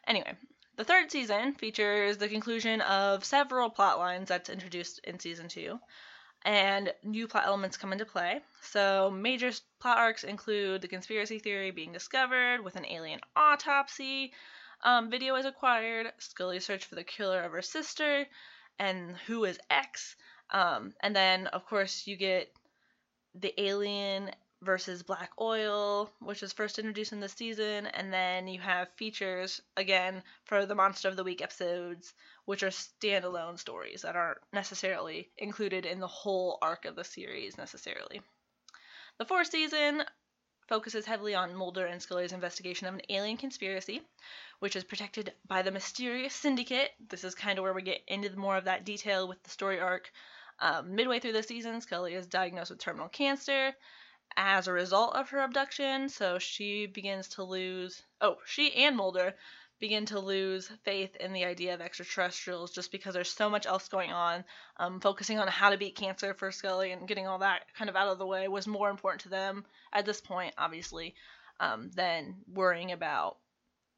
Anyway, 0.05 0.35
the 0.75 0.83
third 0.83 1.11
season 1.11 1.53
features 1.53 2.17
the 2.17 2.27
conclusion 2.27 2.81
of 2.81 3.23
several 3.23 3.69
plot 3.69 3.97
lines 3.97 4.29
that's 4.29 4.49
introduced 4.49 4.99
in 5.03 5.19
season 5.19 5.47
two 5.47 5.79
and 6.43 6.93
new 7.03 7.27
plot 7.27 7.45
elements 7.45 7.77
come 7.77 7.91
into 7.91 8.05
play. 8.05 8.41
So, 8.61 9.11
major 9.11 9.51
plot 9.79 9.97
arcs 9.97 10.23
include 10.23 10.81
the 10.81 10.87
conspiracy 10.87 11.39
theory 11.39 11.71
being 11.71 11.91
discovered 11.91 12.63
with 12.63 12.75
an 12.75 12.85
alien 12.85 13.19
autopsy, 13.35 14.33
um, 14.83 15.11
video 15.11 15.35
is 15.35 15.45
acquired, 15.45 16.11
Scully's 16.17 16.65
search 16.65 16.85
for 16.85 16.95
the 16.95 17.03
killer 17.03 17.41
of 17.41 17.51
her 17.51 17.61
sister, 17.61 18.25
and 18.79 19.15
who 19.27 19.45
is 19.45 19.59
X. 19.69 20.15
Um, 20.49 20.93
and 21.01 21.15
then, 21.15 21.47
of 21.47 21.65
course, 21.65 22.07
you 22.07 22.15
get 22.15 22.51
the 23.35 23.53
alien 23.61 24.31
versus 24.61 25.01
black 25.01 25.31
oil, 25.39 26.11
which 26.19 26.43
is 26.43 26.53
first 26.53 26.77
introduced 26.77 27.13
in 27.13 27.19
the 27.19 27.29
season, 27.29 27.87
and 27.87 28.13
then 28.13 28.47
you 28.47 28.59
have 28.59 28.93
features 28.95 29.61
again 29.75 30.21
for 30.45 30.65
the 30.65 30.75
Monster 30.75 31.09
of 31.09 31.15
the 31.15 31.23
Week 31.23 31.41
episodes, 31.41 32.13
which 32.45 32.61
are 32.61 32.69
standalone 32.69 33.57
stories 33.57 34.03
that 34.03 34.15
aren't 34.15 34.37
necessarily 34.53 35.29
included 35.37 35.85
in 35.85 35.99
the 35.99 36.07
whole 36.07 36.59
arc 36.61 36.85
of 36.85 36.95
the 36.95 37.03
series 37.03 37.57
necessarily. 37.57 38.21
The 39.17 39.25
fourth 39.25 39.47
season 39.47 40.03
focuses 40.67 41.05
heavily 41.05 41.33
on 41.33 41.55
Mulder 41.55 41.87
and 41.87 42.01
Scully's 42.01 42.31
investigation 42.31 42.87
of 42.87 42.93
an 42.93 43.01
alien 43.09 43.37
conspiracy, 43.37 44.01
which 44.59 44.75
is 44.75 44.83
protected 44.83 45.33
by 45.47 45.63
the 45.63 45.71
mysterious 45.71 46.35
syndicate. 46.35 46.91
This 47.09 47.23
is 47.23 47.35
kind 47.35 47.57
of 47.57 47.63
where 47.63 47.73
we 47.73 47.81
get 47.81 48.03
into 48.07 48.33
more 48.37 48.57
of 48.57 48.65
that 48.65 48.85
detail 48.85 49.27
with 49.27 49.41
the 49.43 49.49
story 49.49 49.79
arc. 49.79 50.11
Um, 50.59 50.95
midway 50.95 51.19
through 51.19 51.33
the 51.33 51.41
season, 51.41 51.81
Scully 51.81 52.13
is 52.13 52.27
diagnosed 52.27 52.69
with 52.69 52.79
terminal 52.79 53.09
cancer 53.09 53.73
as 54.37 54.67
a 54.67 54.73
result 54.73 55.15
of 55.15 55.29
her 55.29 55.39
abduction, 55.39 56.09
so 56.09 56.39
she 56.39 56.85
begins 56.85 57.27
to 57.29 57.43
lose. 57.43 58.01
Oh, 58.19 58.37
she 58.45 58.73
and 58.73 58.95
Mulder 58.95 59.35
begin 59.79 60.05
to 60.05 60.19
lose 60.19 60.71
faith 60.83 61.15
in 61.15 61.33
the 61.33 61.43
idea 61.43 61.73
of 61.73 61.81
extraterrestrials 61.81 62.71
just 62.71 62.91
because 62.91 63.15
there's 63.15 63.31
so 63.31 63.49
much 63.49 63.65
else 63.65 63.89
going 63.89 64.11
on. 64.11 64.45
Um, 64.77 64.99
focusing 64.99 65.39
on 65.39 65.47
how 65.47 65.71
to 65.71 65.77
beat 65.77 65.95
cancer 65.95 66.33
for 66.35 66.51
Scully 66.51 66.91
and 66.91 67.07
getting 67.07 67.27
all 67.27 67.39
that 67.39 67.65
kind 67.75 67.89
of 67.89 67.95
out 67.95 68.07
of 68.07 68.19
the 68.19 68.25
way 68.25 68.47
was 68.47 68.67
more 68.67 68.89
important 68.89 69.21
to 69.21 69.29
them 69.29 69.65
at 69.91 70.05
this 70.05 70.21
point, 70.21 70.53
obviously, 70.57 71.15
um, 71.59 71.89
than 71.95 72.35
worrying 72.47 72.91
about, 72.91 73.37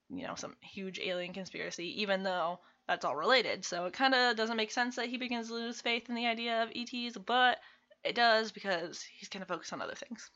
you 0.10 0.26
know, 0.26 0.36
some 0.36 0.56
huge 0.62 1.00
alien 1.00 1.34
conspiracy, 1.34 2.02
even 2.02 2.24
though 2.24 2.60
that's 2.88 3.06
all 3.06 3.16
related. 3.16 3.66
So 3.66 3.86
it 3.86 3.94
kind 3.94 4.16
of 4.16 4.38
doesn't 4.38 4.58
make 4.58 4.72
sense 4.72 4.96
that 4.96 5.10
he 5.10 5.18
begins 5.18 5.48
to 5.48 5.54
lose 5.54 5.82
faith 5.82 6.10
in 6.10 6.16
the 6.16 6.28
idea 6.28 6.64
of 6.64 6.72
ETs, 6.76 7.18
but 7.18 7.60
it 8.04 8.16
does 8.16 8.52
because 8.52 9.02
he's 9.02 9.30
kind 9.30 9.42
of 9.42 9.48
focused 9.48 9.74
on 9.74 9.82
other 9.82 9.96
things. 9.96 10.30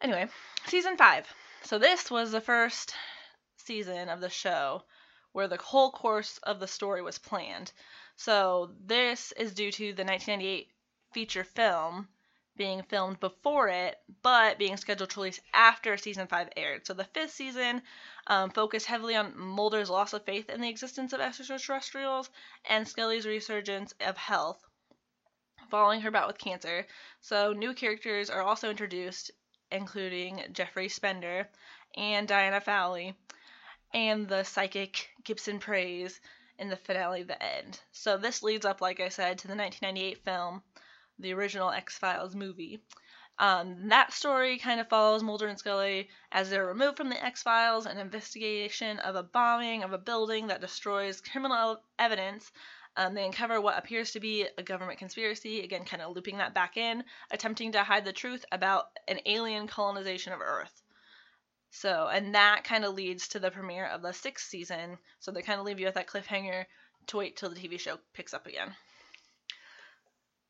Anyway, 0.00 0.28
season 0.66 0.96
five. 0.96 1.26
So 1.62 1.78
this 1.78 2.10
was 2.10 2.30
the 2.30 2.40
first 2.40 2.94
season 3.56 4.08
of 4.08 4.20
the 4.20 4.30
show 4.30 4.84
where 5.32 5.48
the 5.48 5.56
whole 5.56 5.90
course 5.90 6.38
of 6.44 6.60
the 6.60 6.68
story 6.68 7.02
was 7.02 7.18
planned. 7.18 7.72
So 8.16 8.74
this 8.80 9.32
is 9.32 9.54
due 9.54 9.72
to 9.72 9.92
the 9.92 10.04
1998 10.04 10.70
feature 11.12 11.44
film 11.44 12.08
being 12.56 12.82
filmed 12.82 13.20
before 13.20 13.68
it, 13.68 13.98
but 14.22 14.58
being 14.58 14.76
scheduled 14.76 15.10
to 15.10 15.20
release 15.20 15.40
after 15.52 15.96
season 15.96 16.26
five 16.26 16.48
aired. 16.56 16.86
So 16.86 16.94
the 16.94 17.04
fifth 17.04 17.32
season 17.32 17.82
um, 18.26 18.50
focused 18.50 18.86
heavily 18.86 19.14
on 19.14 19.36
Mulder's 19.36 19.90
loss 19.90 20.12
of 20.12 20.24
faith 20.24 20.48
in 20.48 20.60
the 20.60 20.68
existence 20.68 21.12
of 21.12 21.20
extraterrestrials 21.20 22.30
and 22.64 22.88
Scully's 22.88 23.26
resurgence 23.26 23.92
of 24.00 24.16
health 24.16 24.64
following 25.70 26.00
her 26.00 26.10
bout 26.10 26.26
with 26.26 26.38
cancer. 26.38 26.86
So 27.20 27.52
new 27.52 27.74
characters 27.74 28.30
are 28.30 28.42
also 28.42 28.70
introduced, 28.70 29.30
including 29.70 30.42
Jeffrey 30.52 30.88
Spender 30.88 31.48
and 31.96 32.28
Diana 32.28 32.60
Fowley, 32.60 33.14
and 33.92 34.28
the 34.28 34.44
psychic 34.44 35.10
Gibson 35.24 35.58
Praise 35.58 36.20
in 36.58 36.68
the 36.68 36.76
finale, 36.76 37.22
The 37.22 37.42
End. 37.42 37.80
So 37.92 38.16
this 38.16 38.42
leads 38.42 38.64
up, 38.64 38.80
like 38.80 39.00
I 39.00 39.08
said, 39.08 39.38
to 39.38 39.48
the 39.48 39.56
1998 39.56 40.24
film, 40.24 40.62
the 41.18 41.32
original 41.34 41.70
X 41.70 41.98
Files 41.98 42.34
movie. 42.34 42.80
Um, 43.38 43.88
that 43.88 44.14
story 44.14 44.58
kind 44.58 44.80
of 44.80 44.88
follows 44.88 45.22
Mulder 45.22 45.46
and 45.46 45.58
Scully 45.58 46.08
as 46.32 46.48
they're 46.48 46.66
removed 46.66 46.96
from 46.96 47.10
the 47.10 47.22
X 47.22 47.42
Files, 47.42 47.84
an 47.84 47.98
investigation 47.98 48.98
of 49.00 49.14
a 49.14 49.22
bombing 49.22 49.82
of 49.82 49.92
a 49.92 49.98
building 49.98 50.46
that 50.46 50.62
destroys 50.62 51.20
criminal 51.20 51.82
evidence. 51.98 52.50
Um, 52.96 53.14
they 53.14 53.26
uncover 53.26 53.60
what 53.60 53.78
appears 53.78 54.12
to 54.12 54.20
be 54.20 54.46
a 54.56 54.62
government 54.62 54.98
conspiracy, 54.98 55.60
again, 55.60 55.84
kind 55.84 56.02
of 56.02 56.14
looping 56.14 56.38
that 56.38 56.54
back 56.54 56.78
in, 56.78 57.04
attempting 57.30 57.72
to 57.72 57.82
hide 57.82 58.06
the 58.06 58.12
truth 58.12 58.44
about 58.50 58.86
an 59.06 59.20
alien 59.26 59.66
colonization 59.66 60.32
of 60.32 60.40
Earth. 60.40 60.82
So, 61.70 62.08
and 62.08 62.34
that 62.34 62.64
kind 62.64 62.86
of 62.86 62.94
leads 62.94 63.28
to 63.28 63.38
the 63.38 63.50
premiere 63.50 63.86
of 63.86 64.00
the 64.00 64.12
sixth 64.12 64.48
season. 64.48 64.96
So 65.20 65.30
they 65.30 65.42
kind 65.42 65.60
of 65.60 65.66
leave 65.66 65.78
you 65.78 65.86
with 65.86 65.96
that 65.96 66.06
cliffhanger 66.06 66.64
to 67.08 67.16
wait 67.18 67.36
till 67.36 67.50
the 67.50 67.56
TV 67.56 67.78
show 67.78 67.98
picks 68.14 68.32
up 68.32 68.46
again. 68.46 68.74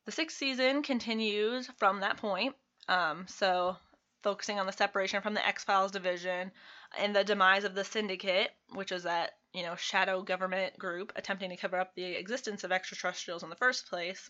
The 0.05 0.13
sixth 0.13 0.37
season 0.37 0.83
continues 0.83 1.69
from 1.77 1.99
that 1.99 2.15
point. 2.15 2.55
Um, 2.87 3.27
so 3.27 3.75
focusing 4.23 4.57
on 4.57 4.65
the 4.65 4.71
separation 4.71 5.21
from 5.21 5.33
the 5.33 5.45
X 5.45 5.65
Files 5.65 5.91
division 5.91 6.51
and 6.97 7.13
the 7.13 7.25
demise 7.25 7.65
of 7.65 7.75
the 7.75 7.83
Syndicate, 7.83 8.51
which 8.73 8.93
is 8.93 9.03
that 9.03 9.31
you 9.57 9.63
know 9.63 9.75
shadow 9.75 10.21
government 10.21 10.77
group 10.77 11.11
attempting 11.15 11.49
to 11.49 11.57
cover 11.57 11.79
up 11.79 11.95
the 11.95 12.03
existence 12.03 12.63
of 12.63 12.71
extraterrestrials 12.71 13.43
in 13.43 13.49
the 13.49 13.55
first 13.55 13.89
place. 13.89 14.29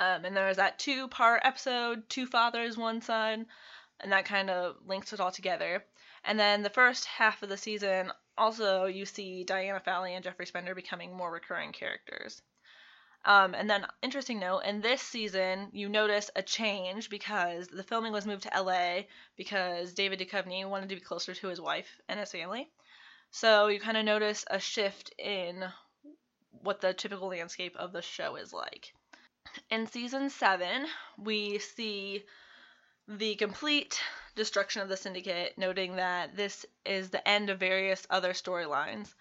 Um, 0.00 0.24
and 0.24 0.36
there 0.36 0.48
was 0.48 0.58
that 0.58 0.78
two-part 0.78 1.42
episode, 1.44 2.08
Two 2.08 2.26
Fathers, 2.26 2.76
One 2.76 3.00
Son, 3.00 3.46
and 4.00 4.12
that 4.12 4.26
kind 4.26 4.50
of 4.50 4.76
links 4.84 5.12
it 5.12 5.20
all 5.20 5.30
together. 5.30 5.84
And 6.24 6.38
then 6.38 6.62
the 6.62 6.70
first 6.70 7.06
half 7.06 7.42
of 7.42 7.48
the 7.48 7.56
season, 7.56 8.12
also 8.36 8.86
you 8.86 9.06
see 9.06 9.44
Diana 9.44 9.80
Fowley 9.80 10.14
and 10.14 10.24
Jeffrey 10.24 10.46
Spender 10.46 10.74
becoming 10.74 11.16
more 11.16 11.30
recurring 11.30 11.72
characters. 11.72 12.42
Um, 13.24 13.54
and 13.54 13.68
then, 13.68 13.86
interesting 14.02 14.38
note, 14.38 14.60
in 14.60 14.80
this 14.80 15.02
season, 15.02 15.70
you 15.72 15.88
notice 15.88 16.30
a 16.36 16.42
change 16.42 17.10
because 17.10 17.66
the 17.66 17.82
filming 17.82 18.12
was 18.12 18.26
moved 18.26 18.44
to 18.44 18.62
LA 18.62 19.02
because 19.36 19.94
David 19.94 20.20
Duchovny 20.20 20.68
wanted 20.68 20.88
to 20.90 20.94
be 20.94 21.00
closer 21.00 21.34
to 21.34 21.48
his 21.48 21.60
wife 21.60 22.00
and 22.08 22.20
his 22.20 22.30
family. 22.30 22.70
So 23.36 23.66
you 23.66 23.78
kind 23.80 23.98
of 23.98 24.06
notice 24.06 24.46
a 24.48 24.58
shift 24.58 25.12
in 25.18 25.62
what 26.62 26.80
the 26.80 26.94
typical 26.94 27.28
landscape 27.28 27.76
of 27.76 27.92
the 27.92 28.00
show 28.00 28.36
is 28.36 28.50
like. 28.50 28.94
In 29.68 29.86
season 29.86 30.30
seven, 30.30 30.86
we 31.18 31.58
see 31.58 32.24
the 33.06 33.34
complete 33.34 34.00
destruction 34.36 34.80
of 34.80 34.88
the 34.88 34.96
syndicate, 34.96 35.58
noting 35.58 35.96
that 35.96 36.34
this 36.34 36.64
is 36.86 37.10
the 37.10 37.28
end 37.28 37.50
of 37.50 37.60
various 37.60 38.06
other 38.08 38.32
storylines. 38.32 39.12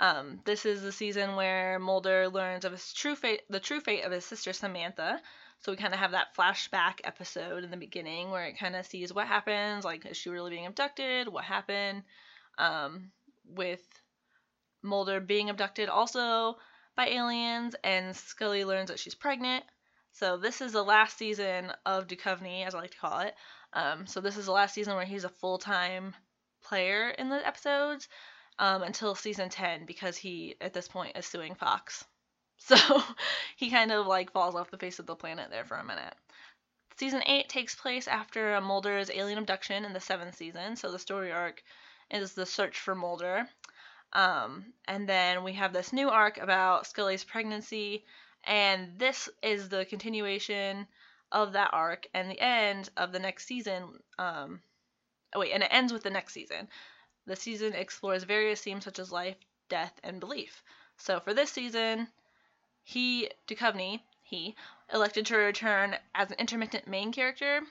Um, 0.00 0.40
this 0.46 0.64
is 0.64 0.80
the 0.80 0.90
season 0.90 1.36
where 1.36 1.78
Mulder 1.78 2.30
learns 2.30 2.64
of 2.64 2.72
his 2.72 2.90
true 2.94 3.16
fate, 3.16 3.42
the 3.50 3.60
true 3.60 3.82
fate 3.82 4.04
of 4.04 4.12
his 4.12 4.24
sister 4.24 4.54
Samantha. 4.54 5.20
So 5.58 5.72
we 5.72 5.76
kind 5.76 5.92
of 5.92 6.00
have 6.00 6.12
that 6.12 6.34
flashback 6.34 7.00
episode 7.04 7.64
in 7.64 7.70
the 7.70 7.76
beginning 7.76 8.30
where 8.30 8.46
it 8.46 8.58
kind 8.58 8.74
of 8.74 8.86
sees 8.86 9.12
what 9.12 9.26
happens, 9.26 9.84
like 9.84 10.06
is 10.06 10.16
she 10.16 10.30
really 10.30 10.52
being 10.52 10.64
abducted? 10.64 11.28
What 11.28 11.44
happened 11.44 12.04
um, 12.58 13.10
with 13.44 13.82
Mulder 14.82 15.20
being 15.20 15.50
abducted 15.50 15.88
also 15.88 16.56
by 16.96 17.08
aliens, 17.08 17.74
and 17.84 18.14
Scully 18.16 18.64
learns 18.64 18.88
that 18.88 18.98
she's 18.98 19.14
pregnant. 19.14 19.64
So 20.12 20.36
this 20.36 20.60
is 20.60 20.72
the 20.72 20.84
last 20.84 21.16
season 21.16 21.72
of 21.86 22.06
Duchovny, 22.06 22.66
as 22.66 22.74
I 22.74 22.80
like 22.80 22.90
to 22.90 22.98
call 22.98 23.20
it. 23.20 23.34
Um, 23.72 24.06
so 24.06 24.20
this 24.20 24.36
is 24.36 24.46
the 24.46 24.52
last 24.52 24.74
season 24.74 24.94
where 24.94 25.06
he's 25.06 25.24
a 25.24 25.30
full 25.30 25.58
time 25.58 26.14
player 26.62 27.10
in 27.10 27.28
the 27.28 27.46
episodes 27.46 28.08
um, 28.58 28.82
until 28.82 29.14
season 29.14 29.48
10 29.48 29.86
because 29.86 30.16
he, 30.16 30.56
at 30.60 30.72
this 30.72 30.88
point, 30.88 31.16
is 31.16 31.26
suing 31.26 31.54
Fox. 31.54 32.04
So 32.64 33.02
he 33.56 33.70
kind 33.70 33.90
of 33.90 34.06
like 34.06 34.30
falls 34.30 34.54
off 34.54 34.70
the 34.70 34.78
face 34.78 35.00
of 35.00 35.06
the 35.06 35.16
planet 35.16 35.50
there 35.50 35.64
for 35.64 35.78
a 35.78 35.84
minute. 35.84 36.14
Season 36.96 37.20
8 37.26 37.48
takes 37.48 37.74
place 37.74 38.06
after 38.06 38.60
Mulder's 38.60 39.10
alien 39.10 39.38
abduction 39.38 39.84
in 39.84 39.92
the 39.92 39.98
seventh 39.98 40.36
season, 40.36 40.76
so 40.76 40.92
the 40.92 40.98
story 41.00 41.32
arc 41.32 41.60
is 42.10 42.32
the 42.32 42.46
search 42.46 42.78
for 42.78 42.94
Mulder. 42.94 43.48
Um, 44.12 44.72
and 44.86 45.08
then 45.08 45.42
we 45.42 45.54
have 45.54 45.72
this 45.72 45.92
new 45.92 46.10
arc 46.10 46.38
about 46.38 46.86
Scully's 46.86 47.24
pregnancy, 47.24 48.04
and 48.44 48.98
this 48.98 49.28
is 49.42 49.68
the 49.68 49.86
continuation 49.86 50.86
of 51.30 51.54
that 51.54 51.70
arc 51.72 52.06
and 52.12 52.30
the 52.30 52.40
end 52.40 52.90
of 52.96 53.12
the 53.12 53.18
next 53.18 53.46
season. 53.46 53.98
Um, 54.18 54.60
oh 55.34 55.40
wait, 55.40 55.52
and 55.52 55.62
it 55.62 55.72
ends 55.72 55.92
with 55.92 56.02
the 56.02 56.10
next 56.10 56.34
season. 56.34 56.68
The 57.26 57.36
season 57.36 57.74
explores 57.74 58.24
various 58.24 58.60
themes 58.60 58.84
such 58.84 58.98
as 58.98 59.12
life, 59.12 59.36
death, 59.68 59.98
and 60.02 60.20
belief. 60.20 60.62
So 60.98 61.20
for 61.20 61.32
this 61.32 61.50
season, 61.50 62.08
he, 62.82 63.30
Duchovny, 63.46 64.00
he, 64.22 64.56
elected 64.92 65.26
to 65.26 65.36
return 65.36 65.96
as 66.14 66.30
an 66.30 66.38
intermittent 66.38 66.86
main 66.86 67.12
character, 67.12 67.62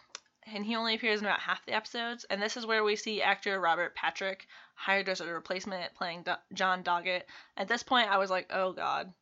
and 0.46 0.66
he 0.66 0.76
only 0.76 0.96
appears 0.96 1.20
in 1.20 1.26
about 1.26 1.40
half 1.40 1.66
the 1.66 1.74
episodes. 1.74 2.26
And 2.30 2.42
this 2.42 2.58
is 2.58 2.66
where 2.66 2.84
we 2.84 2.96
see 2.96 3.22
actor 3.22 3.60
Robert 3.60 3.96
Patrick 3.96 4.48
hired 4.76 5.10
as 5.10 5.22
a 5.22 5.32
replacement 5.32 5.94
playing 5.94 6.24
Do- 6.24 6.36
John 6.54 6.84
Doggett. 6.84 7.24
At 7.58 7.68
this 7.68 7.84
point, 7.84 8.10
I 8.10 8.18
was 8.18 8.30
like, 8.30 8.48
oh 8.52 8.74
god, 8.74 9.14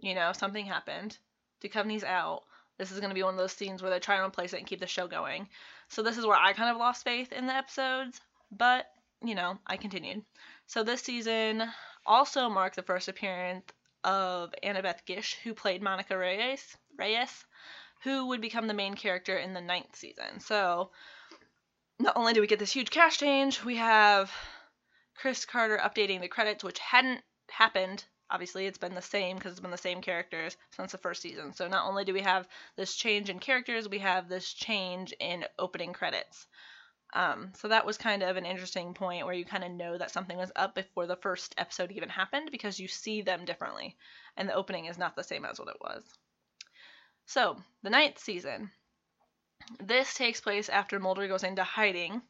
you 0.00 0.14
know, 0.14 0.32
something 0.32 0.66
happened. 0.66 1.16
Duchovny's 1.62 2.04
out. 2.04 2.42
This 2.76 2.92
is 2.92 3.00
going 3.00 3.10
to 3.10 3.14
be 3.14 3.22
one 3.22 3.34
of 3.34 3.38
those 3.38 3.52
scenes 3.52 3.82
where 3.82 3.90
they 3.90 3.98
try 3.98 4.18
to 4.18 4.24
replace 4.24 4.52
it 4.52 4.58
and 4.58 4.66
keep 4.66 4.80
the 4.80 4.86
show 4.86 5.08
going. 5.08 5.48
So 5.88 6.02
this 6.02 6.18
is 6.18 6.26
where 6.26 6.36
I 6.36 6.52
kind 6.52 6.70
of 6.70 6.76
lost 6.76 7.02
faith 7.02 7.32
in 7.32 7.46
the 7.46 7.54
episodes, 7.54 8.20
but 8.52 8.86
you 9.24 9.34
know, 9.34 9.58
I 9.66 9.76
continued. 9.76 10.22
So 10.66 10.84
this 10.84 11.02
season 11.02 11.64
also 12.06 12.48
marked 12.48 12.76
the 12.76 12.82
first 12.82 13.08
appearance 13.08 13.64
of 14.04 14.54
Annabeth 14.62 15.04
Gish, 15.06 15.34
who 15.42 15.54
played 15.54 15.82
Monica 15.82 16.16
Reyes, 16.16 16.76
Reyes, 16.96 17.44
who 18.02 18.26
would 18.28 18.40
become 18.40 18.66
the 18.66 18.74
main 18.74 18.94
character 18.94 19.36
in 19.36 19.54
the 19.54 19.60
ninth 19.60 19.94
season. 19.94 20.40
So 20.40 20.90
not 21.98 22.16
only 22.16 22.32
do 22.32 22.40
we 22.40 22.46
get 22.46 22.58
this 22.58 22.72
huge 22.72 22.90
cast 22.90 23.20
change, 23.20 23.64
we 23.64 23.76
have 23.76 24.32
Chris 25.16 25.44
Carter 25.44 25.78
updating 25.78 26.20
the 26.20 26.28
credits, 26.28 26.62
which 26.62 26.78
hadn't 26.78 27.22
happened 27.50 28.04
obviously 28.30 28.66
it's 28.66 28.78
been 28.78 28.94
the 28.94 29.02
same 29.02 29.36
because 29.36 29.52
it's 29.52 29.60
been 29.60 29.70
the 29.70 29.78
same 29.78 30.00
characters 30.00 30.56
since 30.70 30.92
the 30.92 30.98
first 30.98 31.22
season. 31.22 31.52
So 31.52 31.68
not 31.68 31.86
only 31.86 32.04
do 32.04 32.12
we 32.12 32.20
have 32.22 32.46
this 32.76 32.94
change 32.94 33.30
in 33.30 33.38
characters, 33.38 33.88
we 33.88 33.98
have 33.98 34.28
this 34.28 34.52
change 34.52 35.14
in 35.18 35.44
opening 35.58 35.92
credits. 35.92 36.46
Um, 37.14 37.52
so 37.54 37.68
that 37.68 37.86
was 37.86 37.96
kind 37.96 38.22
of 38.22 38.36
an 38.36 38.44
interesting 38.44 38.92
point 38.92 39.24
where 39.24 39.34
you 39.34 39.46
kind 39.46 39.64
of 39.64 39.70
know 39.70 39.96
that 39.96 40.10
something 40.10 40.36
was 40.36 40.52
up 40.54 40.74
before 40.74 41.06
the 41.06 41.16
first 41.16 41.54
episode 41.56 41.90
even 41.90 42.10
happened 42.10 42.50
because 42.50 42.78
you 42.78 42.86
see 42.86 43.22
them 43.22 43.46
differently, 43.46 43.96
and 44.36 44.46
the 44.46 44.54
opening 44.54 44.84
is 44.86 44.98
not 44.98 45.16
the 45.16 45.24
same 45.24 45.46
as 45.46 45.58
what 45.58 45.68
it 45.68 45.80
was. 45.80 46.04
So 47.28 47.58
the 47.82 47.90
ninth 47.90 48.18
season. 48.18 48.70
This 49.78 50.14
takes 50.14 50.40
place 50.40 50.70
after 50.70 50.98
Mulder 50.98 51.28
goes 51.28 51.44
into 51.44 51.62
hiding 51.62 52.22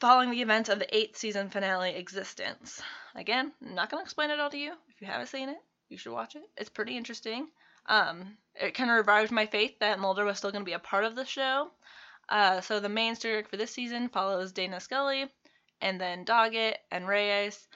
following 0.00 0.30
the 0.30 0.40
events 0.40 0.70
of 0.70 0.78
the 0.78 0.96
eighth 0.96 1.18
season 1.18 1.50
finale 1.50 1.90
existence. 1.90 2.80
Again, 3.14 3.52
I'm 3.62 3.74
not 3.74 3.90
going 3.90 4.00
to 4.00 4.04
explain 4.04 4.30
it 4.30 4.40
all 4.40 4.48
to 4.48 4.56
you. 4.56 4.72
If 4.88 5.02
you 5.02 5.06
haven't 5.06 5.26
seen 5.26 5.50
it, 5.50 5.58
you 5.90 5.98
should 5.98 6.14
watch 6.14 6.36
it. 6.36 6.44
It's 6.56 6.70
pretty 6.70 6.96
interesting. 6.96 7.48
Um, 7.84 8.38
it 8.54 8.72
kind 8.72 8.88
of 8.88 8.96
revived 8.96 9.30
my 9.30 9.44
faith 9.44 9.78
that 9.80 9.98
Mulder 9.98 10.24
was 10.24 10.38
still 10.38 10.52
going 10.52 10.64
to 10.64 10.70
be 10.70 10.72
a 10.72 10.78
part 10.78 11.04
of 11.04 11.14
the 11.14 11.26
show. 11.26 11.70
Uh, 12.30 12.62
so 12.62 12.80
the 12.80 12.88
main 12.88 13.14
story 13.14 13.42
for 13.42 13.58
this 13.58 13.72
season 13.72 14.08
follows 14.08 14.52
Dana 14.52 14.80
Scully 14.80 15.30
and 15.82 16.00
then 16.00 16.24
Doggett 16.24 16.76
and 16.90 17.06
Reyes 17.06 17.68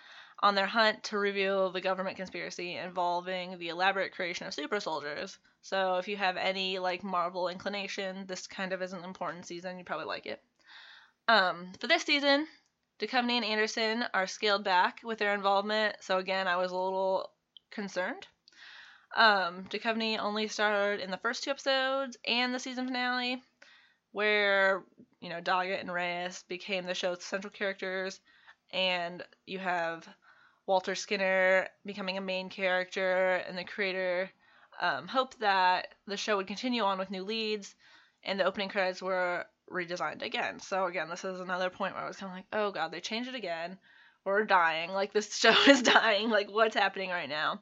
on 0.43 0.55
their 0.55 0.67
hunt 0.67 1.05
to 1.05 1.19
reveal 1.19 1.71
the 1.71 1.83
government 1.83 2.17
conspiracy 2.17 2.77
involving 2.77 3.59
the 3.59 3.69
elaborate 3.69 4.15
creation 4.15 4.47
of 4.47 4.55
super 4.55 4.81
soldiers. 4.81 5.39
So 5.63 5.97
if 5.97 6.09
you 6.09 6.17
have 6.17 6.37
any 6.37 6.79
like 6.79 7.05
Marvel 7.05 7.49
inclination, 7.49 8.27
this 8.27 8.47
kind 8.47 8.73
of 8.73 8.83
is 8.83 8.93
an 8.93 9.05
important 9.05 9.47
season. 9.47 9.79
You 9.79 9.85
probably 9.85 10.07
like 10.07 10.27
it. 10.27 10.43
Um, 11.29 11.73
for 11.79 11.87
this 11.87 12.03
season, 12.03 12.47
Duchovny 12.99 13.33
and 13.33 13.45
Anderson 13.45 14.05
are 14.13 14.27
scaled 14.27 14.65
back 14.65 15.01
with 15.05 15.19
their 15.19 15.35
involvement, 15.35 15.97
so 16.01 16.19
again, 16.19 16.49
I 16.49 16.57
was 16.57 16.73
a 16.73 16.77
little 16.77 17.31
concerned. 17.71 18.27
Um, 19.17 19.65
Duchovny 19.65 20.19
only 20.19 20.49
starred 20.49 21.01
in 21.01 21.11
the 21.11 21.19
first 21.19 21.43
two 21.43 21.51
episodes 21.51 22.17
and 22.27 22.55
the 22.55 22.59
season 22.59 22.87
finale, 22.87 23.43
where 24.13 24.85
you 25.21 25.29
know 25.29 25.41
Doggett 25.41 25.81
and 25.81 25.93
Reyes 25.93 26.45
became 26.49 26.85
the 26.85 26.95
show's 26.95 27.25
central 27.25 27.53
characters, 27.53 28.21
and 28.73 29.23
you 29.47 29.59
have 29.59 30.09
Walter 30.67 30.95
Skinner 30.95 31.69
becoming 31.85 32.19
a 32.19 32.23
main 32.23 32.51
character, 32.51 33.37
and 33.37 33.57
the 33.57 33.65
creator 33.65 34.31
um, 34.81 35.07
hoped 35.07 35.39
that 35.41 35.89
the 36.07 36.17
show 36.17 36.39
would 36.39 36.47
continue 36.47 36.83
on 36.83 36.99
with 36.99 37.11
new 37.11 37.23
leads, 37.23 37.75
and 38.25 38.41
the 38.41 38.45
opening 38.45 38.69
credits 38.69 39.03
were 39.03 39.47
redesigned 39.71 40.23
again. 40.23 40.59
So 40.59 40.87
again, 40.87 41.09
this 41.09 41.25
is 41.25 41.41
another 41.41 41.71
point 41.71 41.95
where 41.95 42.05
I 42.05 42.09
was 42.09 42.17
kind 42.17 42.33
of 42.33 42.37
like, 42.37 42.47
oh 42.53 42.73
god, 42.73 42.91
they 42.91 43.01
changed 43.01 43.29
it 43.29 43.35
again. 43.35 43.79
We're 44.25 44.45
dying. 44.45 44.91
Like 44.91 45.13
this 45.13 45.37
show 45.39 45.55
is 45.69 45.83
dying. 45.83 46.31
Like 46.31 46.51
what's 46.51 46.75
happening 46.75 47.11
right 47.11 47.29
now? 47.29 47.61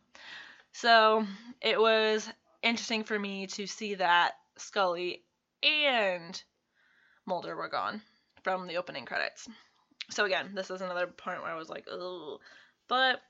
So 0.73 1.27
it 1.61 1.79
was 1.79 2.29
interesting 2.63 3.05
for 3.05 3.19
me 3.19 3.47
to 3.49 3.67
see 3.67 3.95
that 3.97 4.33
Scully 4.57 5.23
and 5.63 6.41
Mulder 7.27 7.57
were 7.57 7.69
gone 7.69 8.03
from 8.43 8.67
the 8.67 8.77
opening 8.77 9.05
credits. 9.05 9.49
So 10.11 10.25
again, 10.25 10.53
this 10.55 10.71
is 10.71 10.81
another 10.81 11.07
point 11.07 11.43
where 11.43 11.53
I 11.53 11.57
was 11.57 11.69
like, 11.69 11.87
oh, 11.91 12.39
but 12.89 13.21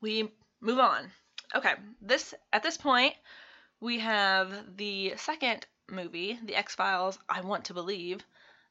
we 0.00 0.32
move 0.60 0.78
on. 0.78 1.10
Okay, 1.54 1.74
this 2.00 2.34
at 2.52 2.62
this 2.62 2.76
point 2.76 3.14
we 3.80 3.98
have 4.00 4.76
the 4.76 5.14
second 5.16 5.66
movie, 5.88 6.38
The 6.44 6.56
X 6.56 6.74
Files, 6.74 7.18
I 7.28 7.42
Want 7.42 7.66
to 7.66 7.74
Believe, 7.74 8.24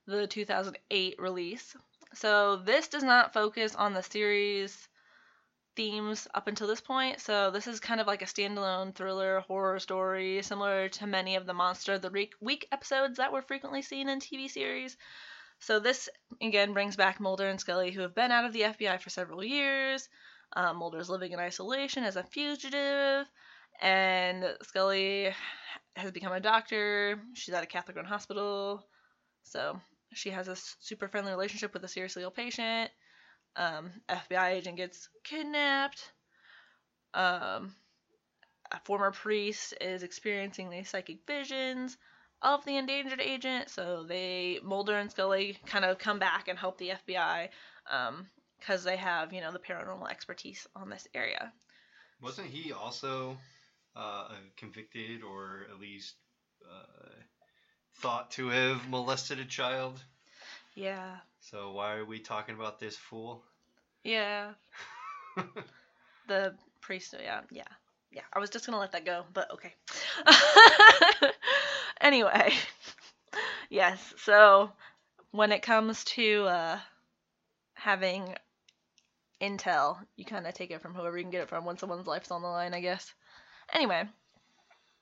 the 0.07 0.27
2008 0.27 1.15
release. 1.19 1.75
So 2.13 2.57
this 2.57 2.87
does 2.87 3.03
not 3.03 3.33
focus 3.33 3.75
on 3.75 3.93
the 3.93 4.03
series 4.03 4.87
themes 5.75 6.27
up 6.33 6.47
until 6.47 6.67
this 6.67 6.81
point. 6.81 7.19
So 7.19 7.51
this 7.51 7.67
is 7.67 7.79
kind 7.79 7.99
of 7.99 8.07
like 8.07 8.21
a 8.21 8.25
standalone 8.25 8.95
thriller 8.95 9.41
horror 9.41 9.79
story, 9.79 10.41
similar 10.41 10.89
to 10.89 11.07
many 11.07 11.35
of 11.35 11.45
the 11.45 11.53
Monster 11.53 11.93
of 11.93 12.01
the 12.01 12.29
Week 12.41 12.67
episodes 12.71 13.17
that 13.17 13.31
were 13.31 13.41
frequently 13.41 13.81
seen 13.81 14.09
in 14.09 14.19
TV 14.19 14.49
series. 14.49 14.97
So 15.59 15.79
this 15.79 16.09
again 16.41 16.73
brings 16.73 16.95
back 16.95 17.19
Mulder 17.19 17.47
and 17.47 17.59
Scully, 17.59 17.91
who 17.91 18.01
have 18.01 18.15
been 18.15 18.31
out 18.31 18.45
of 18.45 18.53
the 18.53 18.61
FBI 18.61 18.99
for 19.01 19.09
several 19.09 19.43
years. 19.43 20.09
Um, 20.53 20.77
Mulder's 20.77 21.09
living 21.09 21.31
in 21.31 21.39
isolation 21.39 22.03
as 22.03 22.15
a 22.15 22.23
fugitive, 22.23 23.27
and 23.81 24.45
Scully 24.63 25.33
has 25.95 26.11
become 26.11 26.33
a 26.33 26.39
doctor. 26.39 27.19
She's 27.33 27.53
at 27.53 27.63
a 27.63 27.67
Catholic 27.67 27.97
run 27.97 28.05
hospital. 28.05 28.85
So 29.43 29.79
she 30.13 30.29
has 30.31 30.47
a 30.47 30.55
super 30.55 31.07
friendly 31.07 31.31
relationship 31.31 31.73
with 31.73 31.83
a 31.83 31.87
seriously 31.87 32.23
ill 32.23 32.31
patient. 32.31 32.91
Um, 33.55 33.91
FBI 34.09 34.51
agent 34.51 34.77
gets 34.77 35.09
kidnapped. 35.23 36.11
Um, 37.13 37.75
a 38.71 38.79
former 38.83 39.11
priest 39.11 39.73
is 39.79 40.03
experiencing 40.03 40.69
these 40.69 40.89
psychic 40.89 41.19
visions 41.25 41.97
of 42.41 42.65
the 42.65 42.77
endangered 42.77 43.21
agent. 43.21 43.69
So 43.69 44.03
they, 44.03 44.59
Mulder 44.63 44.97
and 44.97 45.09
Scully, 45.09 45.57
kind 45.65 45.85
of 45.85 45.97
come 45.97 46.19
back 46.19 46.47
and 46.47 46.59
help 46.59 46.77
the 46.77 46.93
FBI 47.07 47.49
because 48.59 48.83
they 48.83 48.97
have, 48.97 49.33
you 49.33 49.41
know, 49.41 49.51
the 49.51 49.59
paranormal 49.59 50.09
expertise 50.09 50.67
on 50.75 50.89
this 50.89 51.07
area. 51.13 51.51
Wasn't 52.21 52.47
he 52.47 52.71
also 52.71 53.37
uh, 53.95 54.27
convicted 54.57 55.23
or 55.23 55.67
at 55.71 55.79
least 55.79 56.15
uh, 56.63 57.15
thought 57.97 58.31
to 58.31 58.49
have 58.49 58.87
molested 58.89 59.39
a 59.39 59.45
child. 59.45 60.03
Yeah. 60.75 61.17
So 61.39 61.71
why 61.71 61.95
are 61.95 62.05
we 62.05 62.19
talking 62.19 62.55
about 62.55 62.79
this 62.79 62.97
fool? 62.97 63.43
Yeah. 64.03 64.51
the 66.27 66.55
priest. 66.81 67.15
Yeah, 67.21 67.41
yeah, 67.51 67.63
yeah. 68.11 68.21
I 68.33 68.39
was 68.39 68.49
just 68.49 68.65
gonna 68.65 68.79
let 68.79 68.91
that 68.91 69.05
go, 69.05 69.23
but 69.33 69.51
okay. 69.51 69.73
anyway, 72.01 72.53
yes. 73.69 74.13
So 74.17 74.71
when 75.31 75.51
it 75.51 75.61
comes 75.61 76.03
to 76.05 76.45
uh, 76.45 76.79
having 77.75 78.35
intel, 79.45 79.97
you 80.15 80.25
kind 80.25 80.47
of 80.47 80.53
take 80.53 80.71
it 80.71 80.81
from 80.81 80.93
whoever 80.93 81.17
you 81.17 81.23
can 81.23 81.31
get 81.31 81.43
it 81.43 81.49
from 81.49 81.65
when 81.65 81.77
someone's 81.77 82.07
life's 82.07 82.31
on 82.31 82.41
the 82.41 82.47
line, 82.47 82.73
I 82.73 82.81
guess. 82.81 83.13
Anyway, 83.73 84.03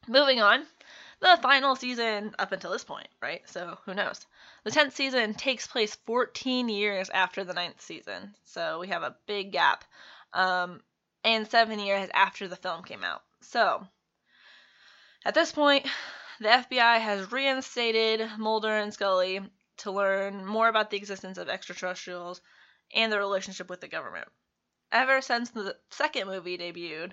moving 0.08 0.42
on. 0.42 0.66
The 1.20 1.40
final 1.42 1.76
season 1.76 2.36
up 2.38 2.52
until 2.52 2.72
this 2.72 2.84
point, 2.84 3.08
right? 3.22 3.42
So 3.46 3.78
who 3.86 3.94
knows? 3.94 4.26
The 4.64 4.72
10th 4.72 4.92
season 4.94 5.34
takes 5.34 5.68
place 5.68 5.96
14 6.06 6.68
years 6.68 7.10
after 7.10 7.44
the 7.44 7.54
9th 7.54 7.80
season. 7.80 8.36
So 8.44 8.80
we 8.80 8.90
have 8.90 9.04
a 9.04 9.16
big 9.26 9.54
gap. 9.54 9.86
Um, 10.34 10.82
and 11.24 11.48
seven 11.48 11.80
years 11.80 12.10
after 12.14 12.48
the 12.48 12.58
film 12.58 12.84
came 12.84 13.04
out. 13.04 13.22
So 13.42 13.88
at 15.24 15.34
this 15.34 15.52
point, 15.54 15.86
the 16.40 16.50
FBI 16.50 17.00
has 17.00 17.32
reinstated 17.32 18.30
Mulder 18.38 18.76
and 18.78 18.94
Scully 18.94 19.40
to 19.78 19.92
learn 19.92 20.46
more 20.46 20.68
about 20.68 20.90
the 20.90 20.98
existence 20.98 21.38
of 21.38 21.48
extraterrestrials 21.48 22.42
and 22.94 23.12
their 23.12 23.20
relationship 23.20 23.70
with 23.70 23.82
the 23.82 23.88
government. 23.88 24.28
Ever 24.92 25.22
since 25.22 25.50
the 25.50 25.76
second 25.90 26.28
movie 26.28 26.58
debuted, 26.58 27.12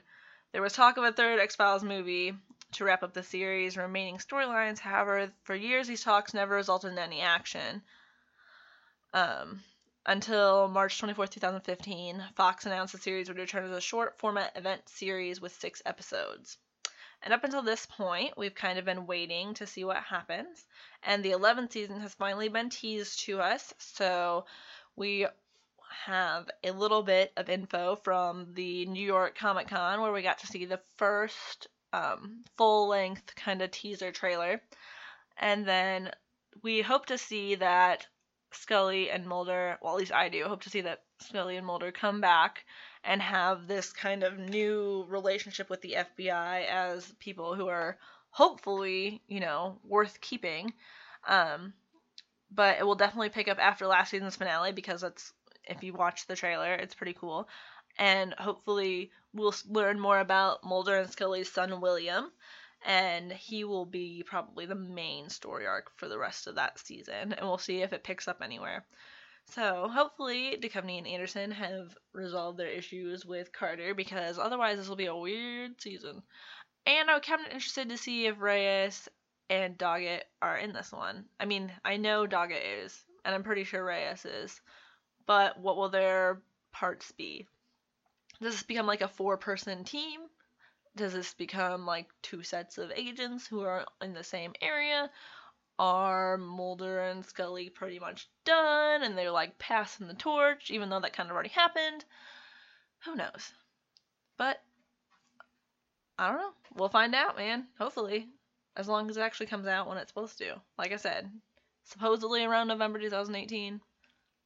there 0.53 0.63
was 0.63 0.73
talk 0.73 0.97
of 0.97 1.05
a 1.05 1.13
third 1.13 1.41
X 1.41 1.57
Files 1.57 1.83
movie 1.83 2.35
to 2.73 2.85
wrap 2.85 3.03
up 3.03 3.15
the 3.15 3.23
series' 3.23 3.77
remaining 3.77 4.19
storylines. 4.19 4.79
However, 4.79 5.33
for 5.45 5.55
years 5.55 5.89
these 5.89 6.05
talks 6.05 6.35
never 6.35 6.55
resulted 6.55 6.93
in 6.93 6.99
any 6.99 7.21
action. 7.21 7.83
Um, 9.13 9.63
until 10.07 10.69
March 10.69 10.99
24, 10.99 11.27
2015, 11.27 12.25
Fox 12.35 12.67
announced 12.67 12.93
the 12.93 13.01
series 13.01 13.29
would 13.29 13.39
return 13.39 13.65
as 13.65 13.77
a 13.77 13.81
short 13.81 14.19
format 14.19 14.57
event 14.57 14.89
series 14.89 15.41
with 15.41 15.53
six 15.53 15.83
episodes. 15.85 16.59
And 17.23 17.35
up 17.35 17.45
until 17.45 17.63
this 17.63 17.85
point, 17.87 18.37
we've 18.39 18.55
kind 18.55 18.79
of 18.79 18.85
been 18.85 19.07
waiting 19.07 19.53
to 19.55 19.67
see 19.67 19.85
what 19.85 20.03
happens. 20.03 20.65
And 21.03 21.23
the 21.23 21.33
11th 21.33 21.73
season 21.73 22.01
has 22.01 22.15
finally 22.15 22.49
been 22.49 22.71
teased 22.71 23.21
to 23.27 23.41
us. 23.41 23.75
So 23.79 24.47
we 24.97 25.27
have 25.91 26.49
a 26.65 26.71
little 26.71 27.03
bit 27.03 27.33
of 27.37 27.49
info 27.49 27.97
from 27.97 28.55
the 28.55 28.87
New 28.87 29.05
York 29.05 29.37
Comic 29.37 29.69
Con 29.69 30.01
where 30.01 30.13
we 30.13 30.23
got 30.23 30.39
to 30.39 30.47
see 30.47 30.65
the 30.65 30.81
first 30.97 31.69
um, 31.93 32.43
full 32.57 32.89
length 32.89 33.35
kind 33.37 33.63
of 33.63 33.71
teaser 33.71 34.13
trailer. 34.13 34.61
And 35.37 35.67
then 35.67 36.11
we 36.63 36.81
hope 36.83 37.07
to 37.07 37.19
see 37.19 37.57
that 37.57 38.07
Scully 38.53 39.11
and 39.11 39.27
Mulder, 39.27 39.79
well, 39.81 39.95
at 39.95 39.99
least 39.99 40.13
I 40.13 40.29
do, 40.29 40.45
hope 40.45 40.63
to 40.63 40.71
see 40.71 40.81
that 40.83 41.03
Scully 41.21 41.57
and 41.57 41.67
Mulder 41.67 41.93
come 41.93 42.21
back 42.21 42.65
and 43.05 43.23
have 43.23 43.67
this 43.67 43.93
kind 43.93 44.23
of 44.23 44.39
new 44.39 45.07
relationship 45.09 45.71
with 45.71 45.81
the 45.81 45.97
FBI 45.99 46.67
as 46.67 47.13
people 47.19 47.55
who 47.55 47.69
are 47.69 47.99
hopefully, 48.31 49.23
you 49.27 49.41
know, 49.41 49.79
worth 49.85 50.21
keeping. 50.21 50.73
Um, 51.27 51.73
but 52.51 52.79
it 52.79 52.87
will 52.87 52.97
definitely 52.97 53.29
pick 53.31 53.49
up 53.49 53.59
after 53.59 53.87
last 53.87 54.11
season's 54.11 54.37
finale 54.37 54.73
because 54.73 55.03
it's 55.03 55.33
if 55.65 55.83
you 55.83 55.93
watch 55.93 56.27
the 56.27 56.37
trailer. 56.37 56.75
It's 56.75 56.95
pretty 56.95 57.15
cool. 57.15 57.49
And 57.99 58.35
hopefully, 58.35 59.11
we'll 59.33 59.55
learn 59.69 59.99
more 60.01 60.21
about 60.21 60.65
Mulder 60.65 60.97
and 60.97 61.11
Scully's 61.11 61.51
son, 61.51 61.81
William. 61.81 62.31
And 62.87 63.33
he 63.33 63.65
will 63.65 63.85
be 63.85 64.23
probably 64.27 64.65
the 64.67 64.75
main 64.75 65.29
story 65.29 65.67
arc 65.67 65.91
for 65.97 66.09
the 66.09 66.19
rest 66.19 66.47
of 66.47 66.55
that 66.55 66.79
season. 66.79 67.35
And 67.35 67.43
we'll 67.43 67.59
see 67.59 67.83
if 67.83 67.93
it 67.93 68.05
picks 68.05 68.27
up 68.27 68.41
anywhere. 68.43 68.85
So 69.47 69.89
hopefully 69.89 70.57
Duchovny 70.61 70.99
and 70.99 71.07
Anderson 71.07 71.51
have 71.51 71.97
resolved 72.13 72.59
their 72.59 72.69
issues 72.69 73.27
with 73.27 73.53
Carter 73.53 73.95
because 73.95 74.39
otherwise 74.39 74.79
this 74.79 74.89
will 74.89 74.97
be 74.97 75.07
a 75.07 75.17
weird 75.17 75.81
season. 75.81 76.23
And 76.87 77.11
I'm 77.11 77.21
kind 77.21 77.41
of 77.41 77.53
interested 77.53 77.89
to 77.89 77.99
see 77.99 78.27
if 78.27 78.41
Reyes 78.41 79.09
and 79.49 79.77
Doggett 79.77 80.23
are 80.41 80.57
in 80.57 80.73
this 80.73 80.93
one. 80.93 81.25
I 81.41 81.47
mean, 81.47 81.73
I 81.85 81.97
know 81.97 82.27
Doggett 82.27 82.85
is, 82.85 83.05
and 83.25 83.35
I'm 83.35 83.43
pretty 83.43 83.65
sure 83.65 83.85
Reyes 83.85 84.25
is, 84.25 84.61
but 85.27 85.59
what 85.59 85.77
will 85.77 85.89
their 85.89 86.41
parts 86.73 87.13
be? 87.13 87.47
Does 88.41 88.55
this 88.55 88.63
become 88.63 88.87
like 88.87 89.03
a 89.03 89.09
four 89.09 89.37
person 89.37 89.85
team? 89.85 90.21
Does 90.97 91.13
this 91.13 91.35
become 91.35 91.87
like 91.87 92.09
two 92.23 92.43
sets 92.43 92.79
of 92.79 92.91
agents 92.93 93.47
who 93.47 93.61
are 93.61 93.87
in 94.01 94.15
the 94.15 94.25
same 94.25 94.55
area? 94.61 95.11
Are 95.79 96.37
Mulder 96.37 97.01
and 97.01 97.25
Scully 97.25 97.71
pretty 97.71 97.99
much 97.99 98.29
done 98.45 99.03
and 99.03 99.17
they're 99.17 99.31
like 99.31 99.59
passing 99.59 100.09
the 100.09 100.15
torch, 100.15 100.71
even 100.71 100.89
though 100.89 101.01
that 101.01 101.13
kind 101.13 101.31
of 101.31 101.35
already 101.35 101.51
happened? 101.51 102.05
Who 103.05 103.15
knows? 103.15 103.53
But 104.37 104.63
I 106.19 106.29
don't 106.29 106.39
know. 106.39 106.53
We'll 106.75 106.89
find 106.89 107.15
out, 107.15 107.37
man. 107.37 107.67
Hopefully. 107.79 108.29
As 108.77 108.89
long 108.89 109.09
as 109.11 109.17
it 109.17 109.23
actually 109.23 109.47
comes 109.47 109.67
out 109.67 109.89
when 109.89 109.99
it's 109.99 110.11
supposed 110.11 110.39
to. 110.39 110.61
Like 110.79 110.93
I 110.93 110.97
said, 110.97 111.31
supposedly 111.85 112.45
around 112.45 112.69
November 112.69 112.99
2018. 112.99 113.81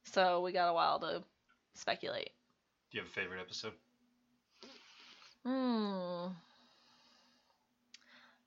So 0.05 0.41
we 0.41 0.51
got 0.51 0.69
a 0.69 0.73
while 0.73 0.99
to 0.99 1.23
speculate. 1.73 2.31
Do 2.91 2.97
you 2.97 3.01
have 3.01 3.09
a 3.09 3.13
favorite 3.13 3.41
episode? 3.41 3.73
Hmm. 5.45 6.33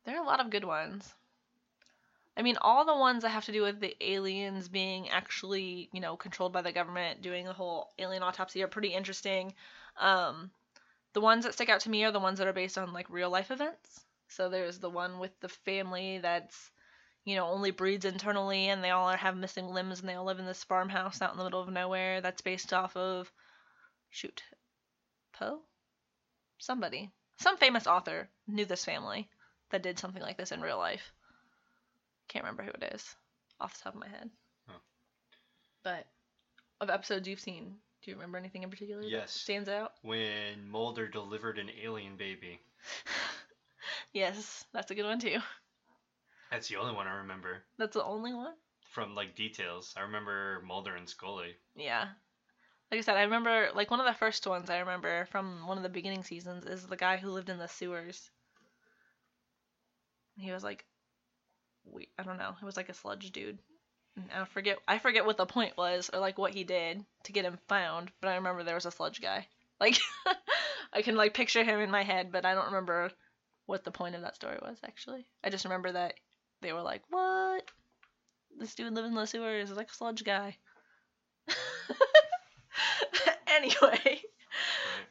There 0.05 0.17
are 0.17 0.23
a 0.23 0.27
lot 0.27 0.41
of 0.41 0.51
good 0.51 0.65
ones. 0.65 1.15
I 2.37 2.43
mean, 2.43 2.57
all 2.61 2.85
the 2.85 2.97
ones 2.97 3.23
that 3.23 3.31
have 3.31 3.45
to 3.47 3.53
do 3.53 3.63
with 3.63 3.81
the 3.81 3.97
aliens 4.01 4.69
being 4.69 5.09
actually, 5.11 5.91
you 5.93 6.01
know, 6.01 6.17
controlled 6.17 6.53
by 6.53 6.63
the 6.63 6.73
government, 6.73 7.21
doing 7.21 7.45
the 7.45 7.53
whole 7.53 7.91
alien 7.99 8.23
autopsy 8.23 8.63
are 8.63 8.69
pretty 8.69 8.95
interesting. 8.95 9.53
Um, 9.99 10.53
the 11.15 11.21
ones 11.21 11.45
that 11.45 11.55
stick 11.55 11.69
out 11.69 11.81
to 11.81 11.91
me 11.91 12.05
are 12.05 12.13
the 12.13 12.21
ones 12.21 12.39
that 12.39 12.47
are 12.47 12.53
based 12.53 12.79
on 12.79 12.93
like 12.93 13.11
real 13.11 13.29
life 13.29 13.51
events. 13.51 14.05
So 14.29 14.49
there's 14.49 14.79
the 14.79 14.89
one 14.89 15.19
with 15.19 15.39
the 15.41 15.49
family 15.49 16.19
that's, 16.19 16.71
you 17.29 17.37
know, 17.37 17.47
only 17.47 17.71
breeds 17.71 18.07
internally 18.07 18.69
and 18.69 18.83
they 18.83 18.89
all 18.91 19.09
have 19.11 19.37
missing 19.37 19.67
limbs 19.67 20.01
and 20.01 20.09
they 20.09 20.15
all 20.15 20.25
live 20.25 20.39
in 20.39 20.47
this 20.47 20.65
farmhouse 20.65 21.21
out 21.21 21.33
in 21.33 21.39
the 21.39 21.45
middle 21.45 21.61
of 21.61 21.69
nowhere. 21.69 22.23
That's 22.23 22.41
based 22.41 22.73
off 22.73 22.97
of, 22.97 23.31
shoot, 24.09 24.43
Poe? 25.35 25.61
Somebody. 26.59 27.11
Some 27.39 27.59
famous 27.59 27.87
author 27.87 28.29
knew 28.47 28.65
this 28.65 28.85
family 28.85 29.29
that 29.71 29.83
did 29.83 29.99
something 29.99 30.23
like 30.23 30.39
this 30.39 30.53
in 30.53 30.63
real 30.63 30.79
life. 30.79 31.13
Can't 32.29 32.45
remember 32.45 32.63
who 32.63 32.71
it 32.71 32.95
is 32.95 33.15
off 33.61 33.77
the 33.77 33.85
top 33.85 33.95
of 33.95 34.01
my 34.01 34.09
head. 34.09 34.31
Huh. 34.67 34.79
But 35.85 36.07
of 36.81 36.89
episodes 36.89 37.29
you've 37.29 37.41
seen, 37.41 37.77
do 38.03 38.11
you 38.11 38.17
remember 38.17 38.39
anything 38.39 38.63
in 38.63 38.71
particular 38.71 39.03
that 39.03 39.11
Yes. 39.11 39.33
stands 39.33 39.69
out? 39.69 39.93
When 40.01 40.69
Mulder 40.71 41.09
delivered 41.09 41.59
an 41.59 41.71
alien 41.83 42.17
baby. 42.17 42.61
Yes, 44.13 44.65
that's 44.73 44.91
a 44.91 44.95
good 44.95 45.05
one 45.05 45.21
too. 45.21 45.39
That's 46.51 46.69
the 46.69 46.77
only 46.77 46.95
one 46.95 47.07
I 47.07 47.17
remember 47.19 47.65
That's 47.79 47.95
the 47.95 48.05
only 48.05 48.35
one? 48.35 48.55
from 48.89 49.15
like 49.15 49.37
details. 49.37 49.95
I 49.97 50.01
remember 50.01 50.63
Mulder 50.67 50.97
and 50.97 51.09
Scully. 51.09 51.55
Yeah. 51.77 52.09
Like 52.91 52.99
I 52.99 53.01
said, 53.03 53.17
I 53.17 53.23
remember 53.23 53.69
like 53.75 53.91
one 53.91 54.01
of 54.01 54.07
the 54.07 54.15
first 54.15 54.47
ones 54.47 54.71
I 54.71 54.79
remember 54.79 55.27
from 55.27 55.67
one 55.67 55.77
of 55.77 55.83
the 55.83 55.89
beginning 55.91 56.25
seasons 56.25 56.65
is 56.65 56.87
the 56.87 56.97
guy 56.97 57.19
who 57.19 57.31
lived 57.31 57.51
in 57.51 57.59
the 57.59 57.69
sewers. 57.69 58.31
He 60.39 60.51
was 60.53 60.65
like, 60.65 60.87
we 61.85 62.09
I 62.19 62.23
don't 62.23 62.39
know, 62.39 62.55
it 62.61 62.65
was 62.65 62.77
like 62.77 62.89
a 62.89 62.95
sludge 62.95 63.31
dude. 63.31 63.59
And 64.17 64.43
I 64.43 64.45
forget 64.47 64.79
I 64.89 64.99
forget 64.99 65.27
what 65.27 65.37
the 65.37 65.47
point 65.47 65.77
was 65.77 66.11
or 66.13 66.19
like 66.19 66.39
what 66.39 66.55
he 66.55 66.65
did 66.65 67.05
to 67.25 67.33
get 67.33 67.45
him 67.45 67.59
found, 67.69 68.11
but 68.21 68.29
I 68.29 68.37
remember 68.37 68.65
there 68.65 68.75
was 68.75 68.87
a 68.87 68.91
sludge 68.91 69.21
guy. 69.21 69.47
Like 69.81 69.97
I 70.93 71.03
can 71.03 71.15
like 71.15 71.35
picture 71.35 71.63
him 71.63 71.79
in 71.79 71.89
my 71.89 72.03
head, 72.03 72.33
but 72.33 72.45
I 72.45 72.55
don't 72.55 72.67
remember 72.67 73.13
what 73.67 73.85
the 73.85 73.93
point 73.93 74.17
of 74.17 74.23
that 74.23 74.35
story 74.35 74.59
was 74.61 74.77
actually. 74.83 75.25
I 75.45 75.51
just 75.51 75.65
remember 75.65 75.93
that 75.93 76.15
they 76.61 76.73
were 76.73 76.83
like, 76.83 77.03
"What? 77.09 77.71
This 78.59 78.75
dude 78.75 78.93
living 78.95 79.13
in 79.13 79.17
the 79.17 79.27
sewers 79.27 79.71
is 79.71 79.77
like 79.77 79.91
a 79.91 79.95
sludge 79.95 80.25
guy." 80.25 80.57
anyway, 83.49 84.23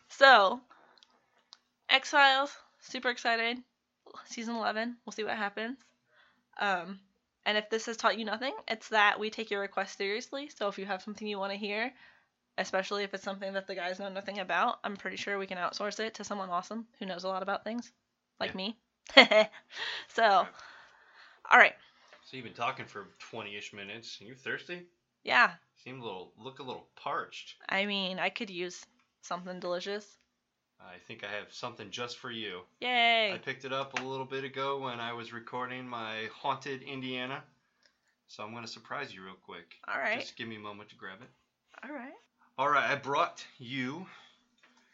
so 0.09 0.61
X 1.89 2.09
Files, 2.11 2.55
super 2.79 3.09
excited. 3.09 3.57
Season 4.25 4.55
eleven, 4.55 4.97
we'll 5.05 5.13
see 5.13 5.23
what 5.23 5.37
happens. 5.37 5.77
Um, 6.59 6.99
and 7.45 7.57
if 7.57 7.69
this 7.69 7.85
has 7.85 7.97
taught 7.97 8.17
you 8.17 8.25
nothing, 8.25 8.53
it's 8.67 8.89
that 8.89 9.19
we 9.19 9.29
take 9.29 9.51
your 9.51 9.61
requests 9.61 9.97
seriously. 9.97 10.49
So 10.49 10.67
if 10.67 10.77
you 10.77 10.85
have 10.85 11.01
something 11.01 11.27
you 11.27 11.39
want 11.39 11.53
to 11.53 11.57
hear, 11.57 11.93
especially 12.57 13.03
if 13.03 13.13
it's 13.13 13.23
something 13.23 13.53
that 13.53 13.67
the 13.67 13.75
guys 13.75 13.99
know 13.99 14.09
nothing 14.09 14.39
about, 14.39 14.79
I'm 14.83 14.97
pretty 14.97 15.17
sure 15.17 15.37
we 15.37 15.47
can 15.47 15.57
outsource 15.57 15.99
it 15.99 16.15
to 16.15 16.23
someone 16.23 16.49
awesome 16.49 16.87
who 16.99 17.05
knows 17.05 17.23
a 17.23 17.29
lot 17.29 17.43
about 17.43 17.63
things, 17.63 17.91
like 18.39 18.53
Yeah. 18.53 18.57
me. 18.57 18.77
so, 20.09 20.47
all 21.51 21.57
right, 21.57 21.73
So 22.25 22.35
you've 22.37 22.45
been 22.45 22.53
talking 22.53 22.85
for 22.85 23.07
20-ish 23.31 23.73
minutes. 23.73 24.19
Are 24.21 24.25
you 24.25 24.35
thirsty? 24.35 24.83
yeah. 25.23 25.51
Seem 25.83 26.01
a 26.01 26.03
little, 26.03 26.33
look 26.43 26.59
a 26.59 26.63
little 26.63 26.87
parched. 26.95 27.55
I 27.69 27.85
mean, 27.85 28.17
I 28.19 28.29
could 28.29 28.49
use 28.49 28.83
something 29.21 29.59
delicious. 29.59 30.17
I 30.81 30.95
think 31.07 31.23
I 31.23 31.27
have 31.27 31.53
something 31.53 31.89
just 31.91 32.17
for 32.17 32.29
you. 32.31 32.61
Yay! 32.81 33.31
I 33.33 33.37
picked 33.37 33.63
it 33.63 33.71
up 33.71 33.97
a 33.99 34.03
little 34.03 34.25
bit 34.25 34.43
ago 34.43 34.79
when 34.79 34.99
I 34.99 35.13
was 35.13 35.31
recording 35.33 35.87
my 35.87 36.27
Haunted 36.41 36.81
Indiana. 36.81 37.43
So 38.27 38.43
I'm 38.43 38.51
going 38.51 38.65
to 38.65 38.69
surprise 38.71 39.13
you 39.13 39.23
real 39.23 39.37
quick. 39.45 39.75
all 39.87 39.99
right, 39.99 40.19
Just 40.19 40.35
give 40.35 40.47
me 40.47 40.55
a 40.57 40.59
moment 40.59 40.89
to 40.89 40.95
grab 40.95 41.19
it. 41.21 41.29
all 41.87 41.95
right. 41.95 42.13
All 42.57 42.69
right, 42.69 42.89
I 42.89 42.95
brought 42.95 43.45
you 43.59 44.05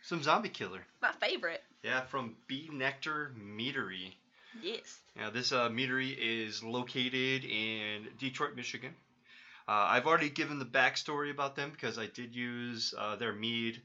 some 0.03 0.21
Zombie 0.21 0.49
Killer. 0.49 0.85
My 1.01 1.13
favorite. 1.13 1.63
Yeah, 1.81 2.01
from 2.01 2.35
B. 2.47 2.69
Nektar 2.71 3.33
Meadery. 3.35 4.11
Yes. 4.61 4.99
Now, 5.15 5.29
this 5.29 5.51
uh, 5.51 5.69
meadery 5.69 6.15
is 6.17 6.63
located 6.63 7.45
in 7.45 8.07
Detroit, 8.19 8.55
Michigan. 8.55 8.93
Uh, 9.67 9.87
I've 9.89 10.07
already 10.07 10.29
given 10.29 10.59
the 10.59 10.65
backstory 10.65 11.31
about 11.31 11.55
them 11.55 11.71
because 11.71 11.97
I 11.97 12.07
did 12.07 12.35
use 12.35 12.93
uh, 12.97 13.15
their 13.15 13.33
mead 13.33 13.81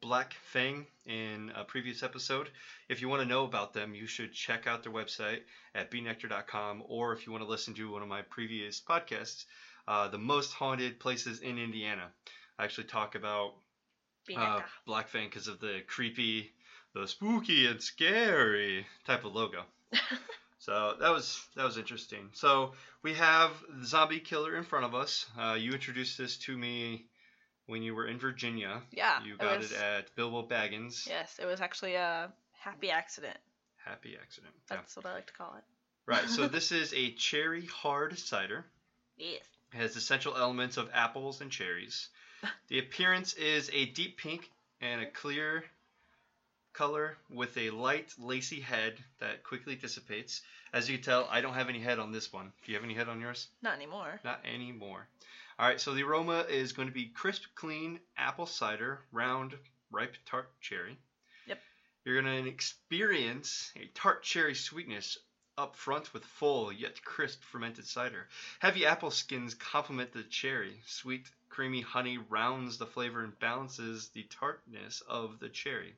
Black 0.00 0.34
Fang 0.52 0.86
in 1.06 1.50
a 1.56 1.64
previous 1.64 2.02
episode. 2.02 2.48
If 2.88 3.00
you 3.00 3.08
want 3.08 3.22
to 3.22 3.28
know 3.28 3.44
about 3.44 3.72
them, 3.72 3.94
you 3.94 4.06
should 4.06 4.32
check 4.32 4.66
out 4.66 4.82
their 4.82 4.92
website 4.92 5.40
at 5.74 5.90
bnektar.com, 5.90 6.84
or 6.86 7.12
if 7.12 7.26
you 7.26 7.32
want 7.32 7.42
to 7.42 7.50
listen 7.50 7.74
to 7.74 7.90
one 7.90 8.02
of 8.02 8.08
my 8.08 8.22
previous 8.22 8.80
podcasts, 8.80 9.46
uh, 9.88 10.08
The 10.08 10.18
Most 10.18 10.52
Haunted 10.52 11.00
Places 11.00 11.40
in 11.40 11.58
Indiana. 11.58 12.10
I 12.58 12.64
actually 12.64 12.86
talk 12.86 13.14
about 13.14 13.54
uh, 14.36 14.60
Black 14.86 15.08
Fang 15.08 15.28
because 15.28 15.48
of 15.48 15.60
the 15.60 15.80
creepy, 15.86 16.52
the 16.94 17.08
spooky 17.08 17.66
and 17.66 17.82
scary 17.82 18.86
type 19.06 19.24
of 19.24 19.34
logo. 19.34 19.64
so 20.58 20.94
that 21.00 21.10
was 21.10 21.40
that 21.56 21.64
was 21.64 21.78
interesting. 21.78 22.30
So 22.32 22.72
we 23.02 23.14
have 23.14 23.50
the 23.78 23.86
zombie 23.86 24.20
killer 24.20 24.56
in 24.56 24.64
front 24.64 24.84
of 24.84 24.94
us. 24.94 25.26
Uh, 25.38 25.54
you 25.58 25.72
introduced 25.72 26.18
this 26.18 26.36
to 26.38 26.56
me 26.56 27.06
when 27.66 27.82
you 27.82 27.94
were 27.94 28.06
in 28.06 28.18
Virginia. 28.18 28.80
yeah. 28.92 29.22
You 29.24 29.34
it 29.34 29.40
got 29.40 29.58
was- 29.58 29.72
it 29.72 29.78
at 29.78 30.14
Bilbo 30.16 30.46
Baggins. 30.48 31.06
Yes, 31.08 31.38
it 31.40 31.46
was 31.46 31.60
actually 31.60 31.94
a 31.94 32.30
happy 32.52 32.90
accident. 32.90 33.38
Happy 33.84 34.16
accident. 34.20 34.52
Yeah. 34.70 34.76
That's 34.78 34.96
what 34.96 35.06
I 35.06 35.14
like 35.14 35.26
to 35.28 35.32
call 35.32 35.54
it. 35.56 35.64
Right. 36.06 36.28
So 36.28 36.46
this 36.48 36.72
is 36.72 36.92
a 36.94 37.12
cherry 37.12 37.66
hard 37.66 38.18
cider. 38.18 38.64
Yes. 39.16 39.40
It 39.72 39.76
has 39.78 39.96
essential 39.96 40.36
elements 40.36 40.76
of 40.76 40.90
apples 40.92 41.40
and 41.40 41.50
cherries. 41.50 42.08
The 42.68 42.78
appearance 42.78 43.32
is 43.34 43.70
a 43.72 43.86
deep 43.86 44.18
pink 44.18 44.50
and 44.80 45.00
a 45.00 45.06
clear 45.10 45.64
color 46.76 47.16
with 47.30 47.56
a 47.56 47.70
light 47.70 48.12
lacy 48.18 48.60
head 48.60 48.94
that 49.18 49.42
quickly 49.42 49.76
dissipates. 49.76 50.42
As 50.74 50.88
you 50.90 50.98
can 50.98 51.04
tell, 51.04 51.28
I 51.30 51.40
don't 51.40 51.54
have 51.54 51.70
any 51.70 51.80
head 51.80 51.98
on 51.98 52.12
this 52.12 52.30
one. 52.30 52.52
Do 52.64 52.70
you 52.70 52.76
have 52.76 52.84
any 52.84 52.92
head 52.92 53.08
on 53.08 53.20
yours? 53.20 53.48
Not 53.62 53.76
anymore. 53.76 54.20
Not 54.22 54.40
anymore. 54.44 55.08
All 55.58 55.66
right, 55.66 55.80
so 55.80 55.94
the 55.94 56.02
aroma 56.02 56.44
is 56.50 56.74
going 56.74 56.88
to 56.88 56.94
be 56.94 57.06
crisp, 57.06 57.44
clean 57.54 57.98
apple 58.18 58.44
cider, 58.44 59.00
round, 59.10 59.54
ripe 59.90 60.16
tart 60.26 60.50
cherry. 60.60 60.98
Yep. 61.46 61.58
You're 62.04 62.20
going 62.20 62.44
to 62.44 62.50
experience 62.50 63.72
a 63.74 63.86
tart 63.94 64.22
cherry 64.22 64.54
sweetness 64.54 65.16
up 65.56 65.76
front 65.76 66.12
with 66.12 66.26
full 66.26 66.70
yet 66.70 67.02
crisp 67.02 67.42
fermented 67.42 67.86
cider. 67.86 68.28
Heavy 68.58 68.84
apple 68.84 69.10
skins 69.10 69.54
complement 69.54 70.12
the 70.12 70.24
cherry. 70.24 70.78
Sweet, 70.84 71.26
creamy 71.48 71.80
honey 71.80 72.18
rounds 72.18 72.76
the 72.76 72.86
flavor 72.86 73.24
and 73.24 73.38
balances 73.38 74.08
the 74.08 74.24
tartness 74.24 75.02
of 75.08 75.38
the 75.40 75.48
cherry. 75.48 75.94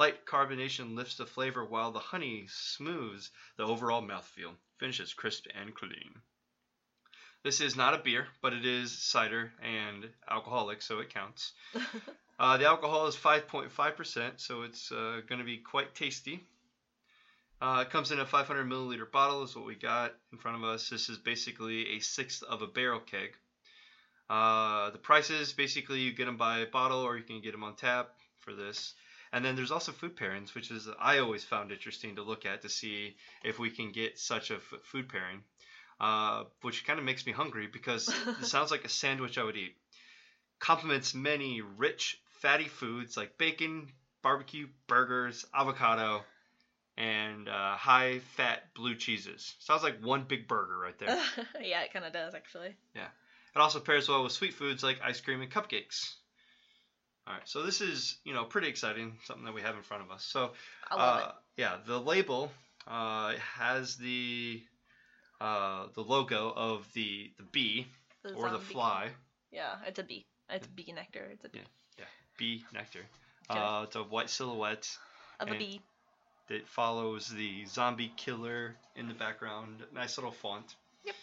Light 0.00 0.24
carbonation 0.24 0.96
lifts 0.96 1.16
the 1.16 1.26
flavor 1.26 1.62
while 1.62 1.92
the 1.92 1.98
honey 1.98 2.46
smooths 2.48 3.30
the 3.58 3.64
overall 3.64 4.00
mouthfeel. 4.00 4.54
Finishes 4.78 5.12
crisp 5.12 5.44
and 5.54 5.74
clean. 5.74 6.22
This 7.42 7.60
is 7.60 7.76
not 7.76 7.92
a 7.92 7.98
beer, 7.98 8.26
but 8.40 8.54
it 8.54 8.64
is 8.64 8.96
cider 8.96 9.52
and 9.62 10.08
alcoholic, 10.26 10.80
so 10.80 11.00
it 11.00 11.12
counts. 11.12 11.52
Uh, 12.38 12.56
the 12.56 12.64
alcohol 12.64 13.06
is 13.06 13.14
5.5%, 13.14 14.40
so 14.40 14.62
it's 14.62 14.90
uh, 14.90 15.20
going 15.28 15.40
to 15.40 15.44
be 15.44 15.58
quite 15.58 15.94
tasty. 15.94 16.42
Uh, 17.60 17.84
it 17.86 17.90
comes 17.90 18.12
in 18.12 18.18
a 18.18 18.24
500 18.24 18.66
milliliter 18.66 19.04
bottle, 19.12 19.42
is 19.42 19.54
what 19.54 19.66
we 19.66 19.74
got 19.74 20.14
in 20.32 20.38
front 20.38 20.56
of 20.56 20.64
us. 20.64 20.88
This 20.88 21.10
is 21.10 21.18
basically 21.18 21.96
a 21.96 22.00
sixth 22.00 22.42
of 22.44 22.62
a 22.62 22.66
barrel 22.66 23.00
keg. 23.00 23.36
Uh, 24.30 24.88
the 24.88 24.96
prices 24.96 25.52
basically 25.52 26.00
you 26.00 26.14
get 26.14 26.24
them 26.24 26.38
by 26.38 26.64
bottle 26.64 27.02
or 27.02 27.18
you 27.18 27.24
can 27.24 27.42
get 27.42 27.52
them 27.52 27.62
on 27.62 27.76
tap 27.76 28.08
for 28.38 28.54
this. 28.54 28.94
And 29.32 29.44
then 29.44 29.54
there's 29.54 29.70
also 29.70 29.92
food 29.92 30.16
pairings, 30.16 30.54
which 30.54 30.70
is 30.70 30.88
I 30.98 31.18
always 31.18 31.44
found 31.44 31.70
interesting 31.70 32.16
to 32.16 32.22
look 32.22 32.44
at 32.46 32.62
to 32.62 32.68
see 32.68 33.16
if 33.44 33.58
we 33.58 33.70
can 33.70 33.92
get 33.92 34.18
such 34.18 34.50
a 34.50 34.56
f- 34.56 34.74
food 34.82 35.08
pairing, 35.08 35.42
uh, 36.00 36.44
which 36.62 36.84
kind 36.84 36.98
of 36.98 37.04
makes 37.04 37.24
me 37.24 37.32
hungry 37.32 37.68
because 37.68 38.08
it 38.08 38.44
sounds 38.46 38.70
like 38.70 38.84
a 38.84 38.88
sandwich 38.88 39.38
I 39.38 39.44
would 39.44 39.56
eat. 39.56 39.76
Complements 40.58 41.14
many 41.14 41.60
rich, 41.60 42.16
fatty 42.40 42.66
foods 42.66 43.16
like 43.16 43.38
bacon, 43.38 43.92
barbecue, 44.22 44.66
burgers, 44.88 45.44
avocado, 45.54 46.24
and 46.96 47.48
uh, 47.48 47.76
high 47.76 48.18
fat 48.36 48.74
blue 48.74 48.96
cheeses. 48.96 49.54
Sounds 49.60 49.82
like 49.82 50.00
one 50.02 50.24
big 50.24 50.48
burger 50.48 50.76
right 50.76 50.98
there. 50.98 51.16
yeah, 51.60 51.82
it 51.82 51.92
kind 51.92 52.04
of 52.04 52.12
does 52.12 52.34
actually. 52.34 52.74
Yeah. 52.94 53.08
It 53.54 53.58
also 53.58 53.80
pairs 53.80 54.08
well 54.08 54.22
with 54.22 54.32
sweet 54.32 54.54
foods 54.54 54.82
like 54.82 55.00
ice 55.02 55.20
cream 55.20 55.40
and 55.40 55.50
cupcakes. 55.50 56.16
All 57.26 57.34
right, 57.34 57.42
so 57.48 57.62
this 57.62 57.80
is 57.80 58.18
you 58.24 58.34
know 58.34 58.44
pretty 58.44 58.68
exciting, 58.68 59.12
something 59.24 59.44
that 59.44 59.54
we 59.54 59.62
have 59.62 59.76
in 59.76 59.82
front 59.82 60.02
of 60.02 60.10
us. 60.10 60.24
So 60.24 60.52
I 60.90 60.96
love 60.96 61.22
uh, 61.22 61.32
yeah, 61.56 61.76
the 61.86 62.00
label 62.00 62.50
uh, 62.88 63.34
has 63.58 63.96
the 63.96 64.62
uh, 65.40 65.86
the 65.94 66.00
logo 66.02 66.52
of 66.54 66.90
the 66.94 67.30
the 67.36 67.44
bee 67.44 67.86
it. 68.24 68.32
or 68.36 68.50
the 68.50 68.58
fly, 68.58 69.10
Yeah, 69.52 69.76
it's 69.86 69.98
a 69.98 70.02
bee. 70.02 70.26
It's 70.48 70.66
a 70.66 70.70
bee 70.70 70.92
nectar. 70.94 71.28
It's 71.32 71.44
a 71.44 71.48
bee 71.48 71.60
Yeah, 71.98 72.04
bee 72.38 72.64
nectar. 72.72 73.00
Okay. 73.50 73.60
Uh, 73.60 73.82
it's 73.82 73.96
a 73.96 74.02
white 74.02 74.30
silhouette 74.30 74.88
of 75.40 75.48
a 75.50 75.54
bee. 75.58 75.80
that 76.48 76.66
follows 76.66 77.28
the 77.28 77.64
zombie 77.66 78.12
killer 78.16 78.76
in 78.96 79.08
the 79.08 79.14
background. 79.14 79.82
Nice 79.94 80.16
little 80.18 80.32
font. 80.32 80.76
Yep. 81.04 81.14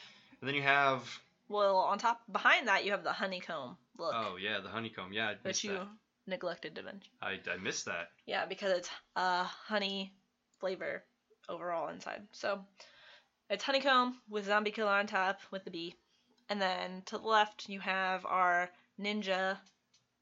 And 0.41 0.47
then 0.47 0.55
you 0.55 0.61
have 0.61 1.03
Well, 1.49 1.77
on 1.77 1.97
top 1.99 2.21
behind 2.31 2.67
that 2.67 2.85
you 2.85 2.91
have 2.91 3.03
the 3.03 3.13
honeycomb 3.13 3.77
look, 3.97 4.13
oh 4.15 4.37
yeah 4.41 4.59
the 4.61 4.69
honeycomb. 4.69 5.13
Yeah, 5.13 5.27
I 5.27 5.31
which 5.31 5.43
missed 5.45 5.63
you 5.63 5.71
that. 5.73 5.87
neglected 6.25 6.75
to 6.75 6.83
mention. 6.83 7.11
I, 7.21 7.39
I 7.51 7.57
missed 7.57 7.85
that. 7.85 8.09
Yeah, 8.25 8.45
because 8.45 8.71
it's 8.71 8.89
uh 9.15 9.43
honey 9.43 10.13
flavor 10.59 11.03
overall 11.49 11.89
inside. 11.89 12.21
So 12.31 12.59
it's 13.49 13.63
honeycomb 13.63 14.15
with 14.29 14.45
zombie 14.45 14.71
killer 14.71 14.91
on 14.91 15.07
top 15.07 15.39
with 15.51 15.63
the 15.63 15.71
bee. 15.71 15.95
And 16.49 16.61
then 16.61 17.03
to 17.07 17.17
the 17.17 17.27
left 17.27 17.69
you 17.69 17.79
have 17.79 18.25
our 18.25 18.69
ninja 18.99 19.57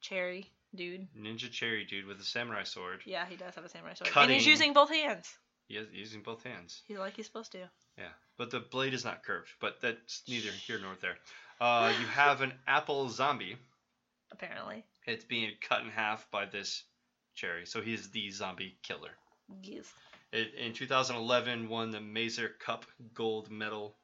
cherry 0.01 0.51
dude. 0.75 1.07
Ninja 1.17 1.49
Cherry 1.49 1.85
dude 1.85 2.05
with 2.05 2.19
a 2.19 2.23
samurai 2.23 2.63
sword. 2.63 3.01
Yeah, 3.05 3.25
he 3.25 3.35
does 3.35 3.55
have 3.55 3.63
a 3.65 3.69
samurai 3.69 3.93
sword. 3.93 4.11
And 4.15 4.31
he's 4.31 4.45
using 4.45 4.73
both 4.73 4.89
hands. 4.89 5.33
He 5.67 5.75
is 5.77 5.87
using 5.91 6.21
both 6.21 6.43
hands. 6.43 6.81
He's 6.87 6.97
like 6.97 7.15
he's 7.15 7.25
supposed 7.25 7.51
to. 7.53 7.69
Yeah, 7.97 8.11
but 8.37 8.51
the 8.51 8.59
blade 8.59 8.93
is 8.93 9.05
not 9.05 9.23
curved. 9.23 9.47
But 9.61 9.81
that's 9.81 10.21
neither 10.27 10.49
here 10.51 10.79
nor 10.81 10.95
there. 11.01 11.15
Uh, 11.59 11.93
you 11.99 12.05
have 12.07 12.41
an 12.41 12.53
apple 12.67 13.09
zombie. 13.09 13.57
Apparently. 14.31 14.83
It's 15.05 15.23
being 15.23 15.51
cut 15.61 15.81
in 15.81 15.89
half 15.89 16.29
by 16.31 16.45
this 16.45 16.83
cherry, 17.35 17.65
so 17.65 17.81
he's 17.81 18.09
the 18.09 18.31
zombie 18.31 18.77
killer. 18.83 19.11
Yes. 19.61 19.85
It, 20.33 20.53
in 20.55 20.73
2011, 20.73 21.69
won 21.69 21.91
the 21.91 22.01
Mazer 22.01 22.49
Cup 22.59 22.85
gold 23.13 23.51
medal. 23.51 23.95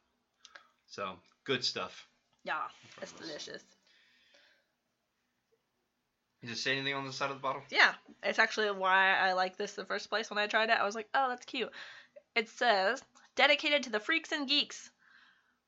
So 0.88 1.16
good 1.44 1.66
stuff. 1.66 2.08
Yeah, 2.44 2.62
it's 3.02 3.12
delicious. 3.14 3.64
Does 6.42 6.52
it 6.52 6.58
say 6.58 6.72
anything 6.76 6.94
on 6.96 7.06
the 7.06 7.14
side 7.14 7.30
of 7.30 7.38
the 7.38 7.42
bottle? 7.42 7.62
Yeah, 7.70 7.94
it's 8.24 8.40
actually 8.40 8.72
why 8.72 9.16
I 9.18 9.34
like 9.34 9.58
this 9.58 9.78
in 9.78 9.84
the 9.84 9.88
first 9.88 10.10
place. 10.10 10.30
When 10.30 10.40
I 10.40 10.48
tried 10.48 10.70
it, 10.70 10.78
I 10.80 10.86
was 10.86 10.96
like, 10.96 11.08
oh, 11.14 11.30
that's 11.30 11.46
cute. 11.46 11.72
It 12.36 12.50
says, 12.50 13.04
dedicated 13.36 13.84
to 13.84 13.90
the 13.90 14.00
freaks 14.00 14.32
and 14.32 14.48
geeks. 14.48 14.90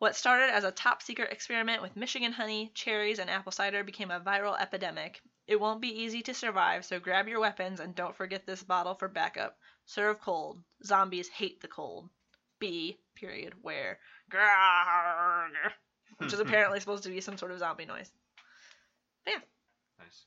What 0.04 0.18
started 0.18 0.50
as 0.54 0.66
a 0.66 0.72
top 0.74 1.02
secret 1.02 1.32
experiment 1.32 1.82
with 1.82 1.96
Michigan 1.96 2.34
honey, 2.34 2.72
cherries, 2.74 3.20
and 3.20 3.30
apple 3.30 3.54
cider 3.54 3.86
became 3.86 4.12
a 4.12 4.20
viral 4.20 4.60
epidemic. 4.60 5.22
It 5.48 5.58
won't 5.58 5.80
be 5.80 6.02
easy 6.02 6.22
to 6.24 6.34
survive, 6.34 6.84
so 6.84 7.00
grab 7.00 7.30
your 7.30 7.40
weapons 7.40 7.80
and 7.80 7.96
don't 7.96 8.14
forget 8.14 8.46
this 8.46 8.64
bottle 8.64 8.96
for 8.96 9.08
backup. 9.08 9.58
Serve 9.86 10.20
cold. 10.20 10.62
Zombies 10.86 11.30
hate 11.30 11.62
the 11.62 11.70
cold. 11.70 12.10
B, 12.60 13.00
period, 13.16 13.54
where. 13.62 13.98
Grrrr, 14.30 15.72
which 16.18 16.34
is 16.34 16.40
apparently 16.42 16.82
supposed 16.82 17.04
to 17.04 17.10
be 17.10 17.22
some 17.22 17.38
sort 17.38 17.52
of 17.52 17.60
zombie 17.60 17.86
noise. 17.86 18.12
Yeah. 19.26 19.40
nice. 20.00 20.26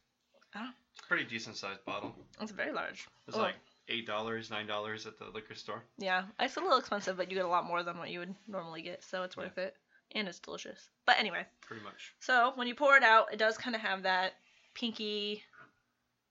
It's 0.55 1.03
a 1.05 1.07
pretty 1.07 1.25
decent 1.25 1.55
sized 1.55 1.85
bottle. 1.85 2.15
It's 2.41 2.51
very 2.51 2.73
large. 2.73 3.07
It's 3.29 3.37
Oh. 3.37 3.43
like 3.43 3.57
eight 3.89 4.07
dollars, 4.07 4.51
nine 4.51 4.67
dollars 4.67 5.07
at 5.07 5.19
the 5.19 5.27
liquor 5.27 5.55
store. 5.55 5.83
Yeah, 5.99 6.25
it's 6.41 6.57
a 6.57 6.61
little 6.61 6.79
expensive, 6.79 7.17
but 7.17 7.31
you 7.31 7.37
get 7.37 7.45
a 7.45 7.49
lot 7.49 7.65
more 7.65 7.83
than 7.83 7.99
what 7.99 8.11
you 8.11 8.19
would 8.21 8.35
normally 8.49 8.83
get, 8.83 9.05
so 9.05 9.23
it's 9.23 9.37
Yeah. 9.37 9.45
worth 9.45 9.59
it. 9.59 9.77
And 10.13 10.29
it's 10.29 10.39
delicious. 10.39 10.89
But 11.05 11.19
anyway, 11.19 11.45
Pretty 11.63 11.83
much. 11.83 12.15
so 12.21 12.53
when 12.55 12.69
you 12.69 12.75
pour 12.75 12.97
it 12.97 13.03
out, 13.03 13.33
it 13.33 13.39
does 13.39 13.59
kind 13.59 13.75
of 13.75 13.83
have 13.83 14.05
that 14.05 14.35
pinky, 14.75 15.45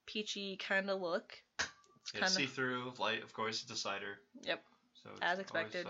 peachy 0.05 0.57
kind 0.57 0.89
of 0.89 1.01
look. 1.01 1.37
It's 1.59 2.13
Yeah, 2.13 2.21
kind 2.21 2.31
see 2.31 2.45
through 2.45 2.93
light, 2.99 3.23
of 3.23 3.33
course, 3.33 3.63
it's 3.63 3.71
a 3.71 3.75
cider. 3.75 4.19
Yep. 4.43 4.63
So 5.03 5.09
it's 5.11 5.21
As 5.21 5.39
expected. 5.39 5.87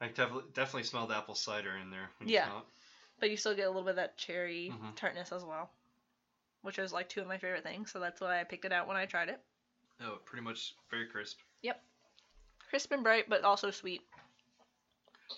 I 0.00 0.08
definitely 0.08 0.50
definitely 0.52 0.84
smelled 0.84 1.12
apple 1.12 1.34
cider 1.34 1.76
in 1.76 1.90
there. 1.90 2.10
When 2.18 2.28
Yeah. 2.28 2.60
But 3.18 3.30
you 3.30 3.36
still 3.36 3.54
get 3.54 3.66
a 3.66 3.68
little 3.68 3.84
bit 3.84 3.90
of 3.90 3.96
that 3.96 4.16
cherry 4.18 4.70
Mhm. 4.70 4.96
tartness 4.96 5.30
as 5.32 5.44
well, 5.44 5.70
which 6.62 6.78
is 6.78 6.92
like 6.92 7.08
two 7.08 7.20
of 7.20 7.28
my 7.28 7.38
favorite 7.38 7.62
things. 7.62 7.92
So 7.92 8.00
that's 8.00 8.20
why 8.20 8.40
I 8.40 8.44
picked 8.44 8.64
it 8.64 8.72
out 8.72 8.88
when 8.88 8.96
I 8.96 9.06
tried 9.06 9.28
it. 9.28 9.40
Oh, 10.04 10.18
pretty 10.24 10.44
much 10.44 10.74
very 10.90 11.06
crisp. 11.06 11.38
Yep. 11.62 11.80
Crisp 12.70 12.92
and 12.92 13.02
bright, 13.02 13.28
but 13.28 13.44
also 13.44 13.70
sweet. 13.70 14.02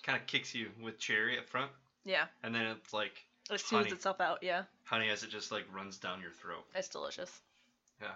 Kind 0.03 0.19
of 0.19 0.27
kicks 0.27 0.53
you 0.53 0.69
with 0.81 0.99
cherry 0.99 1.37
up 1.37 1.47
front, 1.47 1.71
Yeah, 2.03 2.25
and 2.43 2.53
then 2.53 2.65
it's 2.65 2.93
like 2.93 3.23
it 3.49 3.59
smooths 3.59 3.91
itself 3.91 4.19
out. 4.19 4.39
Yeah, 4.41 4.63
honey 4.83 5.09
as 5.09 5.23
it 5.23 5.29
just 5.29 5.51
like 5.51 5.65
runs 5.73 5.97
down 5.97 6.21
your 6.21 6.31
throat. 6.31 6.65
it's 6.75 6.89
delicious. 6.89 7.31
Yeah. 8.01 8.11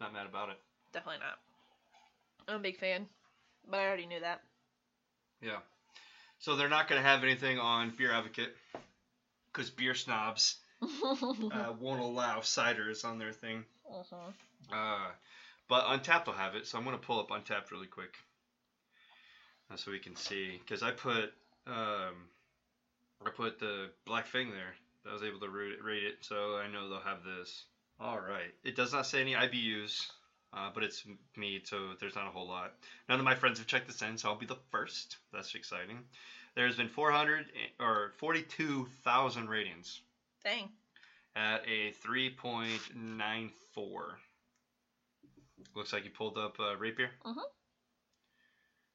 Not 0.00 0.12
mad 0.12 0.26
about 0.26 0.50
it. 0.50 0.58
Definitely 0.92 1.20
not. 1.20 1.38
I'm 2.48 2.56
a 2.56 2.62
big 2.62 2.78
fan, 2.78 3.06
but 3.68 3.78
I 3.80 3.86
already 3.86 4.06
knew 4.06 4.20
that. 4.20 4.40
Yeah. 5.40 5.58
So 6.38 6.56
they're 6.56 6.68
not 6.68 6.88
going 6.88 7.00
to 7.00 7.06
have 7.08 7.22
anything 7.22 7.58
on 7.58 7.90
Beer 7.96 8.12
Advocate 8.12 8.54
because 9.52 9.70
beer 9.70 9.94
snobs 9.94 10.56
uh, 10.82 11.72
won't 11.80 12.00
allow 12.00 12.40
ciders 12.40 13.04
on 13.04 13.18
their 13.18 13.32
thing. 13.32 13.64
Mhm. 13.90 14.32
Uh, 14.72 15.10
but 15.68 15.84
Untappd 15.86 16.26
will 16.26 16.34
have 16.34 16.54
it, 16.54 16.66
so 16.66 16.78
I'm 16.78 16.84
going 16.84 16.98
to 16.98 17.04
pull 17.04 17.20
up 17.20 17.28
Untappd 17.28 17.70
really 17.70 17.86
quick. 17.86 18.14
So 19.76 19.90
we 19.90 19.98
can 19.98 20.14
see. 20.14 20.60
Because 20.60 20.84
I 20.84 20.92
put 20.92 21.32
um, 21.66 22.28
I 23.26 23.30
put 23.30 23.58
the 23.58 23.90
Black 24.04 24.26
Fang 24.26 24.50
there. 24.50 24.74
I 25.08 25.12
was 25.12 25.22
able 25.22 25.40
to 25.40 25.48
rate 25.48 25.72
it, 25.72 25.84
rate 25.84 26.04
it, 26.04 26.18
so 26.20 26.56
I 26.56 26.68
know 26.70 26.88
they'll 26.88 27.00
have 27.00 27.24
this. 27.24 27.64
All 28.00 28.18
right. 28.18 28.52
It 28.64 28.76
does 28.76 28.92
not 28.92 29.06
say 29.06 29.20
any 29.20 29.34
IBUs, 29.34 30.06
uh, 30.52 30.70
but 30.72 30.82
it's 30.82 31.04
me, 31.36 31.60
so 31.64 31.94
there's 32.00 32.14
not 32.14 32.26
a 32.26 32.30
whole 32.30 32.46
lot. 32.48 32.72
None 33.08 33.18
of 33.18 33.24
my 33.24 33.34
friends 33.34 33.58
have 33.58 33.66
checked 33.66 33.86
this 33.88 34.02
in, 34.02 34.16
so 34.16 34.28
I'll 34.28 34.38
be 34.38 34.46
the 34.46 34.58
first. 34.70 35.16
That's 35.32 35.54
exciting. 35.54 35.98
There's 36.54 36.76
been 36.76 36.88
400 36.88 37.46
or 37.80 38.12
42,000 38.18 39.48
ratings 39.48 40.00
Dang. 40.44 40.68
at 41.34 41.62
a 41.68 41.92
3.94. 42.06 43.50
Looks 45.74 45.92
like 45.92 46.04
you 46.04 46.10
pulled 46.10 46.38
up 46.38 46.58
uh, 46.60 46.76
RateBeer. 46.76 47.08
Mhm. 47.24 47.42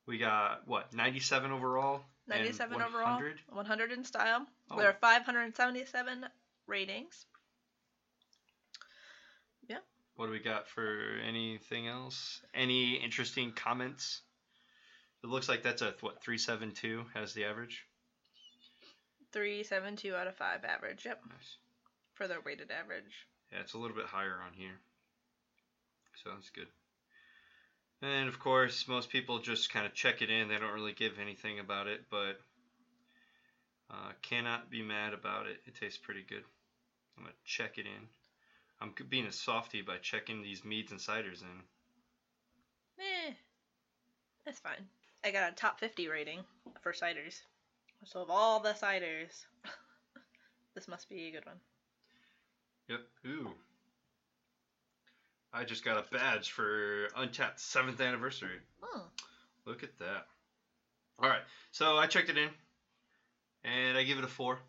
We 0.05 0.17
got 0.17 0.67
what 0.67 0.93
97 0.93 1.51
overall. 1.51 2.01
and 2.27 2.41
97 2.41 2.81
overall. 2.81 3.15
100? 3.15 3.39
100 3.49 3.91
in 3.91 4.03
style. 4.03 4.47
Oh. 4.71 4.77
There 4.77 4.87
are 4.89 4.97
577 4.99 6.25
ratings. 6.67 7.25
Yep. 9.67 9.83
What 10.15 10.25
do 10.27 10.31
we 10.31 10.39
got 10.39 10.67
for 10.67 11.19
anything 11.27 11.87
else? 11.87 12.41
Any 12.53 12.95
interesting 12.95 13.51
comments? 13.51 14.21
It 15.23 15.27
looks 15.27 15.49
like 15.49 15.63
that's 15.63 15.81
a 15.81 15.93
what 16.01 16.21
372 16.23 17.05
as 17.15 17.33
the 17.33 17.45
average. 17.45 17.85
372 19.31 20.15
out 20.15 20.27
of 20.27 20.35
5 20.35 20.65
average. 20.65 21.05
Yep. 21.05 21.21
Nice. 21.27 21.57
For 22.13 22.27
the 22.27 22.37
weighted 22.43 22.71
average. 22.71 23.27
Yeah, 23.51 23.59
it's 23.59 23.73
a 23.73 23.77
little 23.77 23.95
bit 23.95 24.05
higher 24.05 24.39
on 24.45 24.53
here. 24.53 24.79
So 26.23 26.31
that's 26.33 26.49
good. 26.49 26.67
And 28.01 28.29
of 28.29 28.39
course, 28.39 28.87
most 28.87 29.09
people 29.09 29.39
just 29.39 29.71
kind 29.71 29.85
of 29.85 29.93
check 29.93 30.21
it 30.21 30.29
in. 30.29 30.47
They 30.47 30.57
don't 30.57 30.73
really 30.73 30.93
give 30.93 31.19
anything 31.19 31.59
about 31.59 31.87
it, 31.87 32.05
but 32.09 32.39
uh, 33.91 34.11
cannot 34.21 34.69
be 34.69 34.81
mad 34.81 35.13
about 35.13 35.47
it. 35.47 35.57
It 35.65 35.75
tastes 35.75 35.97
pretty 35.97 36.23
good. 36.27 36.43
I'm 37.17 37.23
going 37.23 37.33
to 37.33 37.51
check 37.51 37.77
it 37.77 37.85
in. 37.85 38.07
I'm 38.81 38.93
being 39.09 39.25
a 39.25 39.31
softy 39.31 39.81
by 39.81 39.97
checking 39.97 40.41
these 40.41 40.63
meads 40.63 40.91
and 40.91 40.99
ciders 40.99 41.41
in. 41.41 41.63
Eh. 42.99 43.33
That's 44.45 44.59
fine. 44.59 44.87
I 45.23 45.31
got 45.31 45.51
a 45.51 45.55
top 45.55 45.79
50 45.79 46.07
rating 46.07 46.39
for 46.81 46.93
ciders. 46.93 47.41
So 48.05 48.21
of 48.21 48.29
all 48.29 48.61
the 48.61 48.69
ciders, 48.69 49.45
this 50.75 50.87
must 50.87 51.09
be 51.09 51.27
a 51.27 51.31
good 51.31 51.45
one. 51.45 51.59
Yep. 52.87 52.99
Ooh. 53.27 53.53
I 55.59 55.65
just 55.65 55.83
got 55.83 55.97
a 55.97 56.09
badge 56.09 56.51
for 56.51 57.09
Untappd 57.17 57.57
7th 57.57 57.99
anniversary. 57.99 58.59
Hmm. 58.81 59.01
Look 59.65 59.83
at 59.83 59.97
that. 59.99 60.25
All 61.21 61.27
right. 61.27 61.41
So 61.71 61.97
I 61.97 62.07
checked 62.07 62.29
it 62.29 62.37
in, 62.37 62.49
and 63.65 63.97
I 63.97 64.03
give 64.03 64.17
it 64.17 64.23
a 64.23 64.27
four 64.27 64.59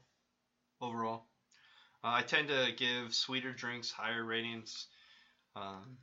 overall. 0.80 1.22
Uh, 2.02 2.08
I 2.14 2.22
tend 2.22 2.48
to 2.48 2.72
give 2.76 3.14
sweeter 3.14 3.52
drinks 3.52 3.92
higher 3.92 4.24
ratings. 4.24 4.88
Um, 5.54 5.96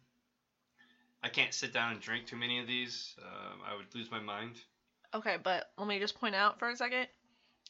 I 1.21 1.27
can't 1.27 1.53
sit 1.53 1.73
down 1.73 1.91
and 1.91 1.99
drink 1.99 2.25
too 2.25 2.37
many 2.37 2.59
of 2.59 2.67
these. 2.67 3.13
Um, 3.21 3.59
I 3.69 3.75
would 3.75 3.93
lose 3.93 4.09
my 4.09 4.21
mind. 4.21 4.55
Okay, 5.13 5.35
but 5.43 5.69
let 5.77 5.89
me 5.89 5.99
just 5.99 6.17
point 6.17 6.35
out 6.35 6.59
for 6.59 6.69
a 6.69 6.77
second. 6.77 7.07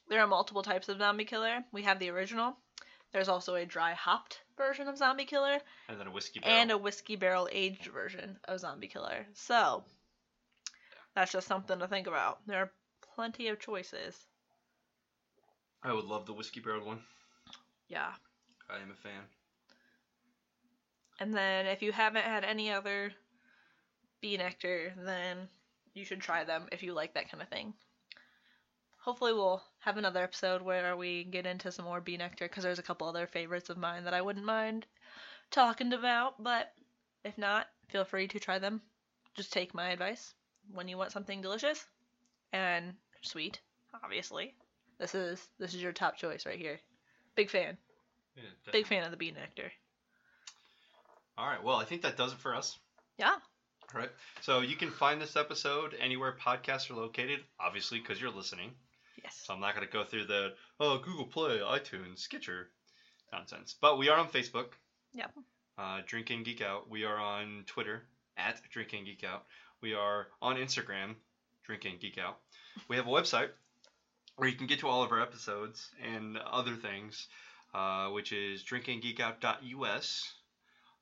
There 0.07 0.21
are 0.21 0.27
multiple 0.27 0.61
types 0.61 0.87
of 0.87 0.99
zombie 0.99 1.25
killer. 1.25 1.63
We 1.71 1.81
have 1.81 1.97
the 1.97 2.11
original. 2.11 2.57
There's 3.13 3.29
also 3.29 3.55
a 3.55 3.65
dry 3.65 3.93
hopped 3.93 4.41
version 4.57 4.87
of 4.87 4.97
zombie 4.97 5.25
killer 5.25 5.59
And 5.89 5.99
then 5.99 6.07
a 6.07 6.11
whiskey 6.11 6.39
barrel. 6.39 6.57
and 6.57 6.71
a 6.71 6.77
whiskey 6.77 7.15
barrel 7.15 7.47
aged 7.51 7.87
version 7.87 8.37
of 8.45 8.59
zombie 8.59 8.87
killer. 8.87 9.25
So 9.33 9.83
that's 11.15 11.31
just 11.31 11.47
something 11.47 11.79
to 11.79 11.87
think 11.87 12.07
about. 12.07 12.39
There 12.47 12.59
are 12.61 12.71
plenty 13.15 13.47
of 13.47 13.59
choices. 13.59 14.15
I 15.83 15.93
would 15.93 16.05
love 16.05 16.25
the 16.25 16.33
whiskey 16.33 16.59
barrel 16.59 16.85
one. 16.85 16.99
Yeah. 17.87 18.11
I 18.69 18.75
am 18.81 18.91
a 18.91 18.95
fan. 18.95 19.21
And 21.19 21.33
then 21.33 21.65
if 21.65 21.81
you 21.81 21.91
haven't 21.91 22.25
had 22.25 22.43
any 22.43 22.71
other 22.71 23.11
B. 24.21 24.37
Nektar, 24.37 24.91
then 25.05 25.47
you 25.93 26.03
should 26.05 26.21
try 26.21 26.43
them 26.43 26.67
if 26.71 26.83
you 26.83 26.93
like 26.93 27.13
that 27.13 27.31
kind 27.31 27.41
of 27.41 27.49
thing. 27.49 27.73
Hopefully 29.07 29.31
we'll 29.31 29.63
have 29.79 29.95
another 29.95 30.21
episode 30.21 30.61
where 30.61 30.97
we 30.97 31.23
get 31.23 31.45
into 31.45 31.71
some 31.71 31.85
more 31.85 32.01
B. 32.01 32.17
Nektar 32.17 32.39
because 32.39 32.65
there's 32.65 32.77
a 32.77 32.83
couple 32.83 33.07
other 33.07 33.25
favorites 33.25 33.69
of 33.69 33.77
mine 33.77 34.03
that 34.03 34.13
I 34.13 34.21
wouldn't 34.21 34.45
mind 34.45 34.85
talking 35.49 35.93
about, 35.93 36.43
but 36.43 36.73
if 37.23 37.37
not, 37.37 37.67
feel 37.87 38.03
free 38.03 38.27
to 38.27 38.37
try 38.37 38.59
them. 38.59 38.81
Just 39.33 39.53
take 39.53 39.73
my 39.73 39.91
advice 39.91 40.33
when 40.73 40.89
you 40.89 40.97
want 40.97 41.13
something 41.13 41.39
delicious 41.39 41.85
and 42.51 42.95
sweet, 43.21 43.61
obviously. 44.03 44.53
This 44.99 45.15
is 45.15 45.47
this 45.57 45.73
is 45.73 45.81
your 45.81 45.93
top 45.93 46.17
choice 46.17 46.45
right 46.45 46.59
here. 46.59 46.77
Big 47.33 47.49
fan. 47.49 47.77
Yeah, 48.35 48.43
Big 48.73 48.87
fan 48.87 49.05
of 49.05 49.11
the 49.11 49.15
B. 49.15 49.31
Nektar. 49.31 49.69
All 51.37 51.47
right. 51.47 51.63
Well, 51.63 51.77
I 51.77 51.85
think 51.85 52.01
that 52.01 52.17
does 52.17 52.33
it 52.33 52.39
for 52.39 52.53
us. 52.53 52.77
Yeah. 53.17 53.35
All 53.95 54.01
right. 54.01 54.11
So 54.41 54.59
you 54.59 54.75
can 54.75 54.91
find 54.91 55.21
this 55.21 55.37
episode 55.37 55.95
anywhere 55.97 56.35
podcasts 56.45 56.91
are 56.91 56.95
located, 56.95 57.39
obviously, 57.57 57.99
because 57.99 58.19
you're 58.19 58.31
listening. 58.31 58.71
Yes. 59.27 59.43
So 59.45 59.53
I'm 59.53 59.59
not 59.59 59.75
going 59.75 59.85
to 59.85 59.91
go 59.91 60.05
through 60.05 60.25
the, 60.25 60.53
oh, 60.79 60.99
Google 60.99 61.25
Play, 61.25 61.59
iTunes, 61.59 62.19
Stitcher 62.19 62.69
nonsense. 63.33 63.75
But 63.79 63.97
we 63.97 64.07
are 64.07 64.17
on 64.17 64.29
Facebook. 64.29 64.67
Yep. 65.13 65.31
Uh, 65.77 65.99
Drink 66.05 66.29
and 66.29 66.45
Geek 66.45 66.61
Out. 66.61 66.89
We 66.89 67.03
are 67.03 67.17
on 67.17 67.63
Twitter 67.67 68.03
at 68.37 68.61
Drinking 68.71 69.03
Geek 69.03 69.25
Out. 69.25 69.43
We 69.81 69.93
are 69.93 70.27
on 70.41 70.55
Instagram, 70.55 71.15
Drinking 71.65 71.97
Geek 71.99 72.17
Out. 72.17 72.37
We 72.87 72.95
have 72.95 73.07
a 73.07 73.11
website 73.11 73.49
where 74.37 74.47
you 74.47 74.55
can 74.55 74.67
get 74.67 74.79
to 74.79 74.87
all 74.87 75.03
of 75.03 75.11
our 75.11 75.21
episodes 75.21 75.89
and 76.01 76.37
other 76.37 76.75
things, 76.75 77.27
uh, 77.73 78.07
which 78.07 78.31
is 78.31 78.63
drinkandgeekout.us. 78.63 80.33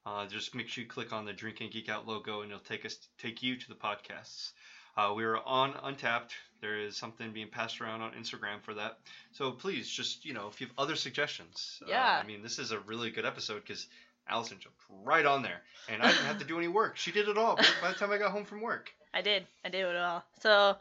Uh, 0.05 0.25
just 0.25 0.55
make 0.55 0.67
sure 0.67 0.83
you 0.83 0.89
click 0.89 1.13
on 1.13 1.25
the 1.25 1.33
Drinking 1.33 1.69
Geek 1.71 1.89
Out 1.89 2.07
logo, 2.07 2.41
and 2.41 2.51
it'll 2.51 2.63
take 2.63 2.85
us 2.85 2.97
take 3.19 3.43
you 3.43 3.55
to 3.55 3.69
the 3.69 3.75
podcasts. 3.75 4.51
Uh, 4.97 5.13
we 5.15 5.25
are 5.25 5.37
on 5.37 5.73
Untappd. 5.73 6.31
There 6.65 6.79
is 6.79 6.97
something 6.97 7.31
being 7.31 7.49
passed 7.49 7.79
around 7.79 8.01
on 8.01 8.13
Instagram 8.13 8.59
for 8.63 8.73
that. 8.73 8.97
So 9.33 9.51
please, 9.51 9.87
just 9.87 10.25
you 10.25 10.33
know, 10.33 10.47
if 10.47 10.59
you 10.59 10.65
have 10.65 10.75
other 10.79 10.95
suggestions, 10.95 11.79
uh, 11.85 11.89
Yeah. 11.89 12.19
I 12.23 12.25
mean, 12.25 12.41
this 12.41 12.57
is 12.57 12.71
a 12.71 12.79
really 12.79 13.11
good 13.11 13.23
episode 13.25 13.61
because 13.61 13.85
Allison 14.27 14.57
jumped 14.59 14.81
right 15.03 15.27
on 15.27 15.43
there, 15.43 15.61
and 15.87 16.01
I 16.01 16.07
didn't 16.07 16.25
have 16.25 16.39
to 16.39 16.45
do 16.45 16.57
any 16.57 16.67
work. 16.67 16.97
She 16.97 17.11
did 17.11 17.29
it 17.29 17.37
all 17.37 17.55
by 17.81 17.89
the 17.89 17.93
time 17.93 18.11
I 18.11 18.17
got 18.17 18.31
home 18.31 18.45
from 18.45 18.61
work. 18.61 18.91
I 19.13 19.21
did. 19.21 19.45
I 19.63 19.69
did 19.69 19.85
it 19.85 19.95
all. 19.95 20.23
So 20.39 20.77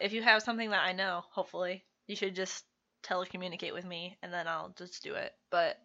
if 0.00 0.14
you 0.14 0.22
have 0.22 0.42
something 0.42 0.70
that 0.70 0.86
I 0.86 0.92
know, 0.92 1.22
hopefully, 1.30 1.84
you 2.06 2.16
should 2.16 2.34
just 2.34 2.64
telecommunicate 3.02 3.74
with 3.74 3.84
me 3.84 4.16
and 4.22 4.32
then 4.32 4.48
I'll 4.48 4.72
just 4.78 5.02
do 5.02 5.14
it. 5.14 5.34
But 5.50 5.78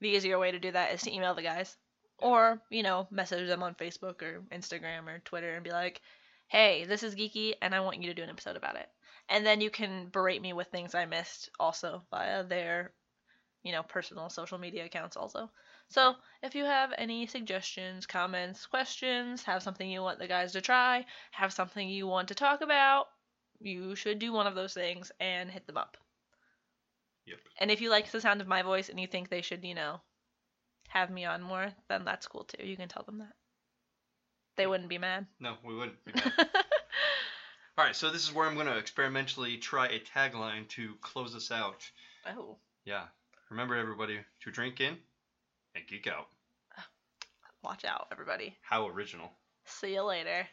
the 0.00 0.08
easier 0.08 0.38
way 0.38 0.50
to 0.50 0.58
do 0.58 0.72
that 0.72 0.94
is 0.94 1.02
to 1.02 1.14
email 1.14 1.34
the 1.34 1.42
guys. 1.42 1.76
Or, 2.18 2.62
you 2.70 2.82
know, 2.82 3.06
message 3.10 3.48
them 3.48 3.62
on 3.62 3.74
Facebook 3.74 4.22
or 4.22 4.42
Instagram 4.50 5.08
or 5.08 5.18
Twitter 5.18 5.52
and 5.52 5.62
be 5.64 5.72
like, 5.72 6.00
hey, 6.48 6.84
this 6.84 7.02
is 7.02 7.14
geeky 7.14 7.54
and 7.60 7.74
I 7.74 7.80
want 7.80 8.00
you 8.00 8.08
to 8.08 8.14
do 8.14 8.22
an 8.22 8.30
episode 8.30 8.56
about 8.56 8.76
it. 8.76 8.88
And 9.28 9.44
then 9.44 9.60
you 9.60 9.70
can 9.70 10.08
berate 10.08 10.42
me 10.42 10.52
with 10.52 10.68
things 10.68 10.94
I 10.94 11.06
missed 11.06 11.50
also 11.58 12.02
via 12.10 12.44
their, 12.44 12.92
you 13.62 13.72
know, 13.72 13.82
personal 13.82 14.28
social 14.28 14.58
media 14.58 14.84
accounts 14.84 15.16
also. 15.16 15.50
So 15.88 16.14
if 16.42 16.54
you 16.54 16.64
have 16.64 16.92
any 16.96 17.26
suggestions, 17.26 18.06
comments, 18.06 18.66
questions, 18.66 19.42
have 19.44 19.62
something 19.62 19.88
you 19.88 20.02
want 20.02 20.18
the 20.18 20.28
guys 20.28 20.52
to 20.52 20.60
try, 20.60 21.06
have 21.32 21.52
something 21.52 21.88
you 21.88 22.06
want 22.06 22.28
to 22.28 22.34
talk 22.34 22.60
about, 22.60 23.06
you 23.60 23.94
should 23.94 24.18
do 24.18 24.32
one 24.32 24.46
of 24.46 24.54
those 24.54 24.74
things 24.74 25.12
and 25.20 25.50
hit 25.50 25.66
them 25.66 25.76
up. 25.76 25.96
Yep. 27.26 27.38
And 27.58 27.70
if 27.70 27.80
you 27.80 27.90
like 27.90 28.10
the 28.10 28.20
sound 28.20 28.40
of 28.40 28.46
my 28.46 28.62
voice 28.62 28.88
and 28.88 29.00
you 29.00 29.06
think 29.06 29.28
they 29.28 29.42
should, 29.42 29.64
you 29.64 29.74
know, 29.74 30.00
have 30.88 31.10
me 31.10 31.24
on 31.24 31.42
more, 31.42 31.72
then 31.88 32.04
that's 32.04 32.28
cool 32.28 32.44
too. 32.44 32.66
You 32.66 32.76
can 32.76 32.88
tell 32.88 33.04
them 33.04 33.18
that. 33.18 33.32
They 34.56 34.66
wouldn't 34.66 34.88
be 34.88 34.98
mad. 34.98 35.26
No, 35.40 35.54
we 35.64 35.74
wouldn't. 35.74 36.04
Be 36.04 36.12
mad. 36.14 36.32
all 36.38 37.84
right, 37.84 37.96
so 37.96 38.10
this 38.10 38.22
is 38.22 38.32
where 38.32 38.46
I'm 38.46 38.54
going 38.54 38.66
to 38.66 38.76
experimentally 38.78 39.56
try 39.58 39.88
a 39.88 40.00
tagline 40.00 40.68
to 40.70 40.94
close 41.00 41.34
us 41.34 41.50
out. 41.50 41.82
oh, 42.36 42.56
Yeah. 42.84 43.04
Remember, 43.50 43.76
everybody, 43.76 44.18
to 44.40 44.50
drink 44.50 44.80
in 44.80 44.96
and 45.74 45.86
geek 45.86 46.06
out. 46.06 46.26
watch 47.62 47.84
out, 47.84 48.08
everybody. 48.10 48.56
How 48.62 48.88
original. 48.88 49.30
See 49.64 49.94
you 49.94 50.02
later. 50.02 50.46